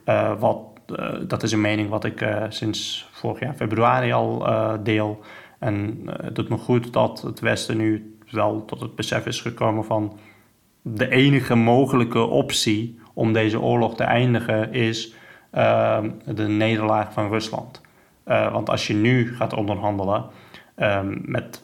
Uh, 0.05 0.39
wat, 0.39 0.57
dat 1.27 1.43
is 1.43 1.51
een 1.51 1.61
mening 1.61 1.89
wat 1.89 2.03
ik 2.03 2.25
sinds 2.49 3.09
vorig 3.11 3.39
jaar 3.39 3.53
februari 3.53 4.11
al 4.11 4.45
deel. 4.83 5.19
En 5.59 5.99
het 6.21 6.35
doet 6.35 6.49
me 6.49 6.57
goed 6.57 6.93
dat 6.93 7.21
het 7.21 7.39
Westen 7.39 7.77
nu 7.77 8.17
wel 8.31 8.65
tot 8.65 8.81
het 8.81 8.95
besef 8.95 9.25
is 9.25 9.41
gekomen 9.41 9.85
van 9.85 10.19
de 10.81 11.09
enige 11.09 11.55
mogelijke 11.55 12.19
optie 12.19 12.99
om 13.13 13.33
deze 13.33 13.61
oorlog 13.61 13.95
te 13.95 14.03
eindigen 14.03 14.73
is 14.73 15.13
uh, 15.53 16.03
de 16.25 16.47
nederlaag 16.47 17.13
van 17.13 17.29
Rusland. 17.29 17.81
Uh, 18.27 18.51
want 18.51 18.69
als 18.69 18.87
je 18.87 18.93
nu 18.93 19.35
gaat 19.35 19.53
onderhandelen 19.53 20.25
uh, 20.77 20.99
met 21.05 21.63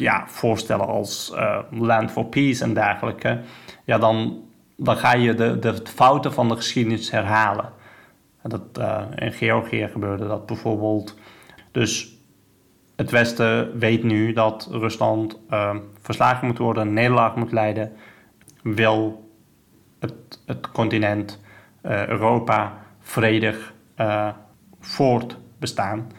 ja, 0.00 0.24
voorstellen 0.26 0.86
als 0.86 1.32
eh, 1.34 1.58
Land 1.70 2.10
for 2.10 2.24
Peace 2.24 2.64
en 2.64 2.74
dergelijke, 2.74 3.40
ja, 3.84 3.98
dan, 3.98 4.42
dan 4.76 4.96
ga 4.96 5.14
je 5.14 5.34
de, 5.34 5.58
de 5.58 5.74
fouten 5.84 6.32
van 6.32 6.48
de 6.48 6.56
geschiedenis 6.56 7.10
herhalen. 7.10 7.72
Dat, 8.42 8.62
eh, 8.72 9.02
in 9.14 9.32
Georgië 9.32 9.88
gebeurde 9.92 10.26
dat 10.26 10.46
bijvoorbeeld. 10.46 11.18
Dus 11.72 12.18
het 12.96 13.10
Westen 13.10 13.78
weet 13.78 14.02
nu 14.02 14.32
dat 14.32 14.68
Rusland 14.70 15.38
ehm, 15.50 15.78
verslagen 16.00 16.46
moet 16.46 16.58
worden, 16.58 16.86
een 16.86 16.92
nederlaag 16.92 17.36
moet 17.36 17.52
leiden 17.52 17.92
wil 18.62 19.28
het, 19.98 20.40
het 20.46 20.70
continent 20.70 21.40
uh, 21.82 22.06
Europa 22.06 22.78
vredig 23.00 23.74
uh, 24.00 24.28
voortbestaan. 24.80 26.12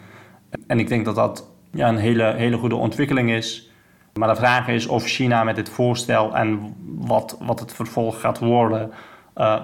En 0.68 0.80
ik 0.80 0.88
denk 0.88 1.06
dat 1.06 1.16
dat 1.16 1.50
ja, 1.72 1.90
een 1.90 1.98
hele, 1.98 2.34
hele 2.34 2.58
goede 2.58 2.76
ontwikkeling 2.76 3.32
is. 3.32 3.72
Maar 4.14 4.28
de 4.28 4.36
vraag 4.36 4.68
is 4.68 4.88
of 4.88 5.06
China 5.06 5.44
met 5.44 5.56
dit 5.56 5.70
voorstel 5.70 6.36
en 6.36 6.76
wat, 6.86 7.38
wat 7.40 7.60
het 7.60 7.74
vervolg 7.74 8.20
gaat 8.22 8.40
worden, 8.40 8.92
uh, 9.38 9.62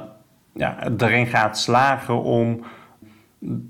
ja, 0.53 0.89
erin 0.97 1.27
gaat 1.27 1.57
slagen 1.57 2.21
om 2.21 2.63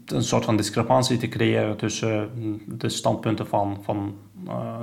een 0.06 0.24
soort 0.24 0.46
van 0.46 0.58
discrepantie 0.58 1.18
te 1.18 1.28
creëren 1.28 1.78
tussen 1.78 2.30
de 2.68 2.90
standpunten 2.90 3.48
van, 3.48 3.78
van 3.82 4.16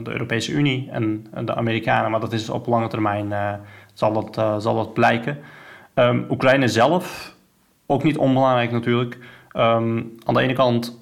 de 0.02 0.10
Europese 0.10 0.52
Unie 0.52 0.90
en 0.90 1.26
de 1.44 1.54
Amerikanen. 1.54 2.10
Maar 2.10 2.20
dat 2.20 2.32
is 2.32 2.48
op 2.48 2.66
lange 2.66 2.88
termijn 2.88 3.32
zal 3.94 4.16
het, 4.16 4.36
uh, 4.36 4.58
zal 4.58 4.92
blijken. 4.92 5.38
Um, 5.94 6.26
Oekraïne 6.30 6.68
zelf, 6.68 7.34
ook 7.86 8.02
niet 8.02 8.18
onbelangrijk 8.18 8.70
natuurlijk. 8.70 9.18
Um, 9.56 10.14
aan 10.24 10.34
de 10.34 10.40
ene 10.40 10.52
kant 10.52 10.98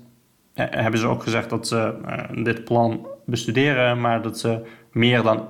hebben 0.54 1.00
ze 1.00 1.06
ook 1.06 1.22
gezegd 1.22 1.50
dat 1.50 1.68
ze 1.68 1.94
uh, 2.06 2.44
dit 2.44 2.64
plan 2.64 3.06
bestuderen, 3.26 4.00
maar 4.00 4.22
dat 4.22 4.38
ze 4.38 4.66
meer 4.90 5.22
dan 5.22 5.48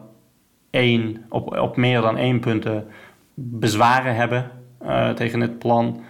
één, 0.71 1.25
op, 1.29 1.59
op 1.59 1.77
meer 1.77 2.01
dan 2.01 2.17
één 2.17 2.41
punten 2.41 2.87
bezwaren 3.35 4.15
hebben 4.15 4.51
uh, 4.83 5.11
tegen 5.11 5.41
het 5.41 5.59
plan. 5.59 6.01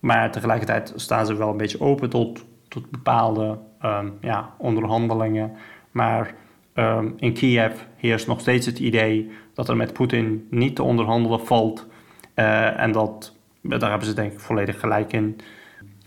Maar 0.00 0.30
tegelijkertijd 0.30 0.92
staan 0.96 1.26
ze 1.26 1.36
wel 1.36 1.48
een 1.48 1.56
beetje 1.56 1.80
open 1.80 2.10
tot, 2.10 2.44
tot 2.68 2.90
bepaalde 2.90 3.58
um, 3.82 4.18
ja, 4.20 4.50
onderhandelingen. 4.58 5.52
Maar 5.90 6.34
um, 6.76 7.14
in 7.16 7.32
Kiev 7.32 7.80
heerst 7.96 8.26
nog 8.26 8.40
steeds 8.40 8.66
het 8.66 8.78
idee 8.78 9.30
dat 9.54 9.68
er 9.68 9.76
met 9.76 9.92
Poetin 9.92 10.46
niet 10.50 10.76
te 10.76 10.82
onderhandelen 10.82 11.46
valt. 11.46 11.86
Uh, 12.34 12.80
en 12.80 12.92
dat, 12.92 13.34
daar 13.60 13.90
hebben 13.90 14.08
ze 14.08 14.14
denk 14.14 14.32
ik 14.32 14.40
volledig 14.40 14.80
gelijk 14.80 15.12
in, 15.12 15.40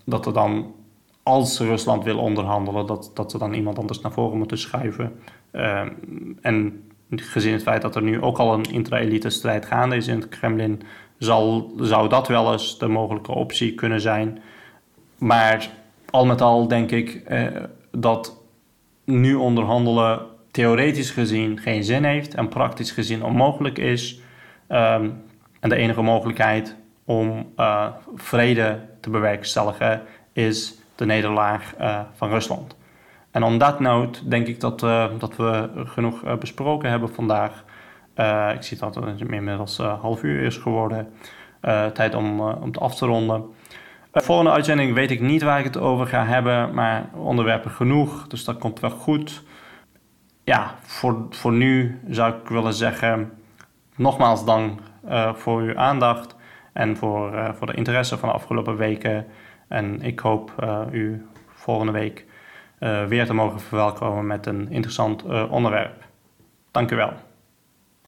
dat 0.05 0.25
er 0.25 0.33
dan, 0.33 0.73
als 1.23 1.59
Rusland 1.59 2.03
wil 2.03 2.19
onderhandelen, 2.19 2.85
dat, 2.85 3.11
dat 3.13 3.31
ze 3.31 3.37
dan 3.37 3.53
iemand 3.53 3.79
anders 3.79 4.01
naar 4.01 4.11
voren 4.11 4.37
moeten 4.37 4.57
schuiven. 4.57 5.19
Uh, 5.51 5.81
en 6.41 6.83
gezien 7.15 7.53
het 7.53 7.63
feit 7.63 7.81
dat 7.81 7.95
er 7.95 8.01
nu 8.01 8.21
ook 8.21 8.37
al 8.37 8.53
een 8.53 8.71
intra-elite 8.71 9.29
strijd 9.29 9.65
gaande 9.65 9.95
is 9.95 10.07
in 10.07 10.19
het 10.19 10.29
Kremlin, 10.29 10.81
zal, 11.17 11.73
zou 11.79 12.09
dat 12.09 12.27
wel 12.27 12.51
eens 12.51 12.77
de 12.77 12.87
mogelijke 12.87 13.31
optie 13.31 13.75
kunnen 13.75 14.01
zijn. 14.01 14.41
Maar 15.17 15.69
al 16.09 16.25
met 16.25 16.41
al 16.41 16.67
denk 16.67 16.91
ik 16.91 17.23
uh, 17.29 17.47
dat 17.91 18.41
nu 19.03 19.35
onderhandelen 19.35 20.21
theoretisch 20.59 21.11
gezien 21.11 21.59
geen 21.59 21.83
zin 21.83 22.03
heeft 22.03 22.35
en 22.35 22.47
praktisch 22.47 22.91
gezien 22.91 23.23
onmogelijk 23.23 23.77
is. 23.77 24.19
Um, 24.69 25.23
en 25.59 25.69
de 25.69 25.75
enige 25.75 26.01
mogelijkheid 26.01 26.75
om 27.05 27.53
uh, 27.57 27.85
vrede 28.15 28.79
te 28.99 29.09
bewerkstelligen 29.09 30.01
is 30.33 30.73
de 30.95 31.05
nederlaag 31.05 31.73
uh, 31.79 31.99
van 32.13 32.29
Rusland. 32.29 32.75
En 33.31 33.43
on 33.43 33.57
that 33.57 33.79
note 33.79 34.27
denk 34.27 34.47
ik 34.47 34.59
dat, 34.59 34.83
uh, 34.83 35.05
dat 35.19 35.35
we 35.35 35.69
genoeg 35.75 36.37
besproken 36.39 36.89
hebben 36.89 37.09
vandaag. 37.09 37.63
ik 38.53 38.63
zie 38.63 38.77
dat 38.77 38.95
het 38.95 39.19
inmiddels 39.19 39.77
half 39.77 40.23
uur 40.23 40.45
is 40.45 40.57
geworden. 40.57 41.13
tijd 41.93 42.15
om, 42.15 42.39
om 42.41 42.71
te 42.71 42.79
af 42.79 42.95
te 42.95 43.05
ronden. 43.05 43.43
volgende 44.11 44.51
uitzending 44.51 44.93
weet 44.93 45.11
ik 45.11 45.21
niet 45.21 45.41
waar 45.41 45.59
ik 45.59 45.65
het 45.65 45.77
over 45.77 46.07
ga 46.07 46.25
hebben, 46.25 46.73
maar 46.73 47.09
onderwerpen 47.13 47.71
genoeg, 47.71 48.27
dus 48.27 48.43
dat 48.43 48.57
komt 48.57 48.79
wel 48.79 48.89
goed 48.89 49.47
ja, 50.49 50.75
voor, 50.81 51.25
voor 51.29 51.51
nu 51.51 51.99
zou 52.07 52.33
ik 52.33 52.47
willen 52.47 52.73
zeggen, 52.73 53.31
nogmaals 53.95 54.45
dank 54.45 54.79
uh, 55.09 55.33
voor 55.33 55.61
uw 55.61 55.77
aandacht 55.77 56.35
en 56.73 56.97
voor, 56.97 57.33
uh, 57.33 57.49
voor 57.53 57.67
de 57.67 57.73
interesse 57.73 58.17
van 58.17 58.29
de 58.29 58.35
afgelopen 58.35 58.75
weken. 58.75 59.25
En 59.67 60.01
ik 60.01 60.19
hoop 60.19 60.51
uh, 60.63 60.81
u 60.91 61.25
volgende 61.47 61.91
week 61.91 62.25
weer 63.07 63.25
te 63.25 63.33
mogen 63.33 63.59
verwelkomen 63.59 64.27
met 64.27 64.45
een 64.45 64.71
interessant 64.71 65.23
onderwerp. 65.49 66.03
Dank 66.71 66.91
u 66.91 66.95
wel. 66.95 67.13